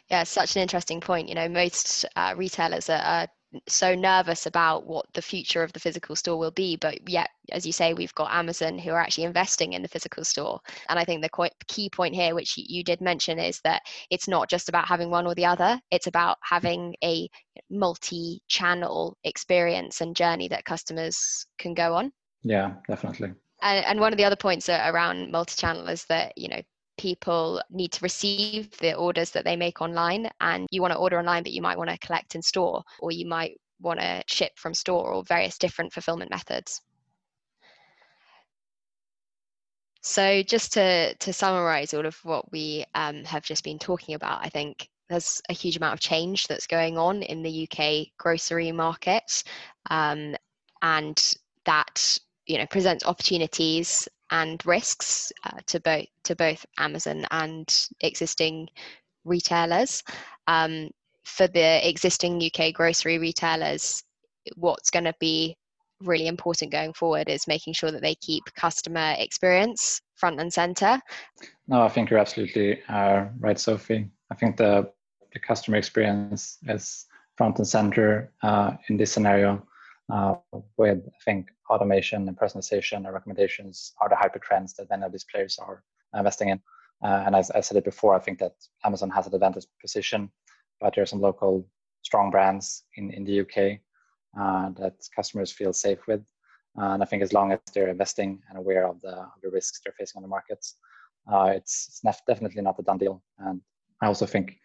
Yeah, 0.10 0.24
such 0.24 0.56
an 0.56 0.62
interesting 0.62 1.02
point. 1.02 1.30
You 1.30 1.36
know, 1.36 1.50
most 1.50 2.06
uh, 2.16 2.34
retailers 2.38 2.90
are, 2.90 3.02
are, 3.02 3.28
so 3.68 3.96
nervous 3.96 4.46
about 4.46 4.86
what 4.86 5.06
the 5.14 5.22
future 5.22 5.64
of 5.64 5.74
the 5.74 5.80
physical 5.80 6.16
store 6.16 6.38
will 6.38 6.52
be, 6.52 6.76
but 6.76 7.10
yet, 7.10 7.30
as 7.52 7.66
you 7.66 7.72
say, 7.72 7.94
we've 7.94 8.14
got 8.16 8.34
Amazon 8.34 8.78
who 8.78 8.92
are 8.92 9.00
actually 9.00 9.26
investing 9.26 9.74
in 9.74 9.82
the 9.82 9.88
physical 9.88 10.24
store. 10.24 10.60
And 10.90 11.00
I 11.00 11.06
think 11.06 11.22
the 11.22 11.30
quite 11.30 11.54
key 11.68 11.90
point 11.90 12.16
here, 12.16 12.36
which 12.36 12.54
you 12.58 12.84
did 12.84 13.02
mention, 13.02 13.40
is 13.40 13.62
that 13.62 13.82
it's 14.10 14.28
not 14.28 14.50
just 14.50 14.70
about 14.70 14.88
having 14.88 15.10
one 15.10 15.28
or 15.28 15.36
the 15.36 15.46
other; 15.46 15.80
it's 15.92 16.08
about 16.08 16.38
having 16.42 16.96
a 17.04 17.30
multi-channel 17.70 19.18
experience 19.24 20.02
and 20.02 20.16
journey 20.16 20.48
that 20.50 20.66
customers 20.66 21.46
can 21.58 21.74
go 21.74 21.96
on. 21.96 22.12
Yeah, 22.44 22.74
definitely 22.88 23.34
and, 23.62 23.86
and 23.86 24.00
one 24.00 24.14
of 24.14 24.18
the 24.18 24.26
other 24.26 24.36
points 24.36 24.70
around 24.70 25.32
multi-channel 25.32 25.88
is 25.88 26.06
that 26.06 26.38
you 26.38 26.48
know 26.48 26.62
people 26.98 27.62
need 27.70 27.92
to 27.92 28.00
receive 28.02 28.76
the 28.78 28.94
orders 28.94 29.32
that 29.32 29.46
they 29.46 29.56
make 29.56 29.82
online 29.82 30.30
and 30.42 30.68
you 30.72 30.82
want 30.82 30.94
to 30.94 31.00
order 31.00 31.18
online 31.20 31.44
but 31.44 31.52
you 31.52 31.62
might 31.62 31.78
want 31.78 31.90
to 31.90 31.98
collect 32.00 32.36
in 32.36 32.42
store 32.42 32.84
or 33.00 33.12
you 33.12 33.28
might 33.28 33.58
want 33.82 34.00
to 34.00 34.24
ship 34.28 34.52
from 34.56 34.74
store 34.74 35.14
or 35.14 35.24
various 35.24 35.58
different 35.58 35.92
fulfillment 35.92 36.32
methods. 36.32 36.82
So 40.02 40.44
just 40.44 40.74
to 40.74 41.16
to 41.16 41.34
summarize 41.34 41.94
all 41.94 42.06
of 42.06 42.16
what 42.24 42.52
we 42.52 42.86
um, 42.94 43.24
have 43.24 43.44
just 43.44 43.64
been 43.64 43.80
talking 43.80 44.14
about 44.14 44.46
i 44.46 44.50
think 44.50 44.88
there's 45.10 45.42
a 45.50 45.54
huge 45.54 45.78
amount 45.78 45.94
of 45.94 46.00
change 46.00 46.48
that's 46.48 46.68
going 46.68 46.98
on 46.98 47.24
in 47.24 47.42
the 47.42 47.68
uk 47.68 48.08
grocery 48.18 48.72
market 48.72 49.44
um, 49.90 50.36
and 50.84 51.34
that 51.66 52.20
you 52.46 52.60
know 52.60 52.68
presents 52.68 53.04
opportunities 53.06 54.08
and 54.32 54.66
risks 54.66 55.32
uh, 55.46 55.60
to 55.68 55.80
both 55.80 56.06
to 56.24 56.36
both 56.36 56.66
Amazon 56.78 57.26
and 57.32 57.88
existing 58.02 58.68
retailers. 59.24 60.04
Um, 60.48 60.90
for 61.24 61.48
the 61.48 61.88
existing 61.88 62.42
UK 62.42 62.74
grocery 62.74 63.18
retailers, 63.18 64.04
what's 64.56 64.92
going 64.92 65.06
to 65.06 65.16
be 65.20 65.58
really 66.02 66.28
important 66.28 66.72
going 66.72 66.94
forward 66.94 67.30
is 67.30 67.48
making 67.48 67.74
sure 67.74 67.92
that 67.92 68.02
they 68.02 68.16
keep 68.16 68.44
customer 68.56 69.16
experience 69.18 70.02
front 70.16 70.40
and 70.40 70.54
center. 70.54 71.02
No, 71.68 71.82
I 71.82 71.90
think 71.90 72.10
you're 72.10 72.20
absolutely 72.20 72.82
uh, 72.90 73.26
right, 73.40 73.60
Sophie. 73.60 74.08
I 74.32 74.36
think 74.36 74.58
the 74.58 74.92
the 75.34 75.40
customer 75.40 75.78
experience 75.78 76.58
is 76.68 77.08
front 77.36 77.58
and 77.58 77.68
center 77.68 78.32
uh, 78.42 78.72
in 78.88 78.98
this 78.98 79.12
scenario 79.12 79.62
uh, 80.12 80.36
with 80.78 81.00
I 81.06 81.24
think 81.26 81.50
automation 81.70 82.28
and 82.28 82.38
personalization 82.38 82.98
and 82.98 83.14
recommendations 83.14 83.94
are 84.02 84.10
the 84.10 84.16
hyper 84.16 84.40
trends 84.40 84.74
that 84.74 84.90
many 84.90 85.04
of 85.04 85.12
these 85.12 85.26
players 85.26 85.58
are 85.60 85.84
investing 86.18 86.50
in. 86.50 86.60
Uh, 87.04 87.24
and 87.26 87.36
as 87.36 87.52
I 87.52 87.62
said 87.62 87.78
it 87.78 87.86
before, 87.86 88.16
I 88.16 88.20
think 88.20 88.40
that 88.40 88.54
Amazon 88.84 89.10
has 89.10 89.28
an 89.28 89.36
advantage 89.36 89.66
position, 89.82 90.32
but 90.80 90.96
there 90.96 91.04
are 91.04 91.08
some 91.08 91.22
local 91.22 91.68
strong 92.04 92.32
brands 92.32 92.84
in, 92.96 93.12
in 93.12 93.26
the 93.26 93.42
UK 93.42 93.80
uh, 94.40 94.70
that 94.80 94.96
customers 95.16 95.52
feel 95.52 95.74
safe 95.74 96.08
with. 96.08 96.22
Uh, 96.78 96.94
and 96.94 97.04
I 97.04 97.06
think 97.06 97.24
as 97.24 97.34
long 97.34 97.52
as 97.52 97.60
they're 97.74 97.90
investing 97.90 98.42
and 98.50 98.58
aware 98.58 98.88
of 98.88 99.02
the, 99.02 99.14
of 99.14 99.42
the 99.42 99.50
risks 99.50 99.82
they're 99.84 99.94
facing 99.98 100.20
on 100.20 100.24
the 100.24 100.30
markets, 100.30 100.76
uh, 101.32 101.52
it's, 101.56 102.02
it's 102.04 102.22
definitely 102.28 102.62
not 102.62 102.80
a 102.80 102.84
done 102.84 102.98
deal. 102.98 103.24
And 103.40 103.62
I 104.02 104.08
also 104.08 104.26
think 104.26 104.58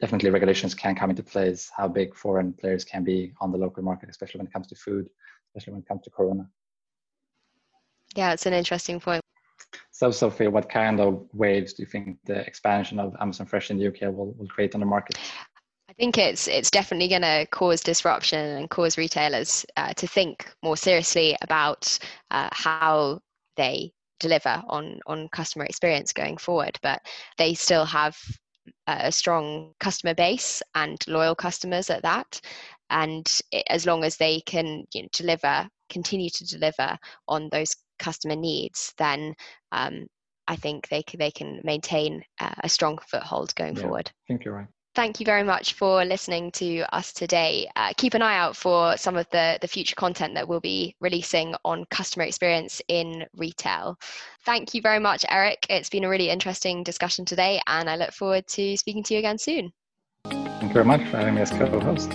definitely 0.00 0.30
regulations 0.30 0.74
can 0.74 0.94
come 0.94 1.10
into 1.10 1.22
place, 1.22 1.70
how 1.76 1.88
big 1.88 2.14
foreign 2.14 2.52
players 2.52 2.84
can 2.84 3.04
be 3.04 3.32
on 3.40 3.52
the 3.52 3.58
local 3.58 3.82
market, 3.82 4.10
especially 4.10 4.38
when 4.38 4.46
it 4.46 4.52
comes 4.52 4.66
to 4.68 4.74
food, 4.74 5.08
especially 5.54 5.74
when 5.74 5.82
it 5.82 5.88
comes 5.88 6.02
to 6.02 6.10
Corona. 6.10 6.48
Yeah, 8.14 8.32
it's 8.32 8.46
an 8.46 8.52
interesting 8.52 9.00
point. 9.00 9.22
So, 9.90 10.10
Sophie, 10.10 10.48
what 10.48 10.68
kind 10.68 11.00
of 11.00 11.26
waves 11.32 11.72
do 11.74 11.82
you 11.82 11.86
think 11.86 12.18
the 12.24 12.40
expansion 12.46 12.98
of 12.98 13.14
Amazon 13.20 13.46
Fresh 13.46 13.70
in 13.70 13.78
the 13.78 13.86
UK 13.86 14.02
will, 14.14 14.32
will 14.32 14.48
create 14.48 14.74
on 14.74 14.80
the 14.80 14.86
market? 14.86 15.18
I 15.88 15.92
think 15.94 16.16
it's 16.16 16.48
it's 16.48 16.70
definitely 16.70 17.08
going 17.08 17.22
to 17.22 17.46
cause 17.50 17.82
disruption 17.82 18.56
and 18.56 18.70
cause 18.70 18.96
retailers 18.96 19.66
uh, 19.76 19.92
to 19.94 20.06
think 20.06 20.50
more 20.62 20.76
seriously 20.76 21.36
about 21.42 21.98
uh, 22.30 22.48
how 22.52 23.20
they 23.56 23.92
deliver 24.18 24.62
on 24.68 25.00
on 25.06 25.28
customer 25.28 25.64
experience 25.66 26.12
going 26.12 26.38
forward. 26.38 26.78
But 26.82 27.02
they 27.36 27.54
still 27.54 27.84
have 27.84 28.16
a 28.86 29.12
strong 29.12 29.74
customer 29.80 30.14
base 30.14 30.62
and 30.74 30.98
loyal 31.06 31.34
customers 31.34 31.90
at 31.90 32.02
that. 32.02 32.40
And 32.92 33.26
it, 33.50 33.64
as 33.68 33.86
long 33.86 34.04
as 34.04 34.16
they 34.16 34.40
can 34.42 34.84
you 34.94 35.02
know, 35.02 35.08
deliver, 35.12 35.68
continue 35.90 36.30
to 36.30 36.46
deliver 36.46 36.96
on 37.26 37.48
those 37.50 37.74
customer 37.98 38.36
needs, 38.36 38.94
then 38.98 39.34
um, 39.72 40.06
I 40.46 40.56
think 40.56 40.88
they 40.88 41.02
can, 41.02 41.18
they 41.18 41.30
can 41.30 41.60
maintain 41.64 42.22
uh, 42.40 42.54
a 42.62 42.68
strong 42.68 42.98
foothold 43.08 43.54
going 43.56 43.74
yeah, 43.74 43.82
forward. 43.82 44.08
I 44.08 44.26
think 44.28 44.44
you're 44.44 44.54
right 44.54 44.68
thank 44.94 45.20
you 45.20 45.26
very 45.26 45.42
much 45.42 45.72
for 45.74 46.04
listening 46.04 46.50
to 46.52 46.80
us 46.94 47.12
today. 47.12 47.68
Uh, 47.76 47.92
keep 47.96 48.14
an 48.14 48.22
eye 48.22 48.36
out 48.36 48.56
for 48.56 48.96
some 48.96 49.16
of 49.16 49.28
the, 49.30 49.58
the 49.60 49.68
future 49.68 49.94
content 49.94 50.34
that 50.34 50.46
we'll 50.46 50.60
be 50.60 50.94
releasing 51.00 51.54
on 51.64 51.84
customer 51.90 52.24
experience 52.24 52.82
in 52.88 53.24
retail. 53.36 53.98
Thank 54.44 54.74
you 54.74 54.82
very 54.82 54.98
much, 54.98 55.24
Eric. 55.28 55.66
It's 55.70 55.90
been 55.90 56.04
a 56.04 56.08
really 56.08 56.30
interesting 56.30 56.82
discussion 56.82 57.24
today, 57.24 57.60
and 57.66 57.88
I 57.88 57.96
look 57.96 58.12
forward 58.12 58.46
to 58.48 58.76
speaking 58.76 59.02
to 59.04 59.14
you 59.14 59.18
again 59.18 59.38
soon. 59.38 59.72
Thank 60.24 60.62
you 60.62 60.72
very 60.72 60.84
much 60.84 61.00
for 61.08 61.16
having 61.16 61.34
me 61.34 61.42
as 61.42 61.50
co 61.50 61.80
host. 61.80 62.12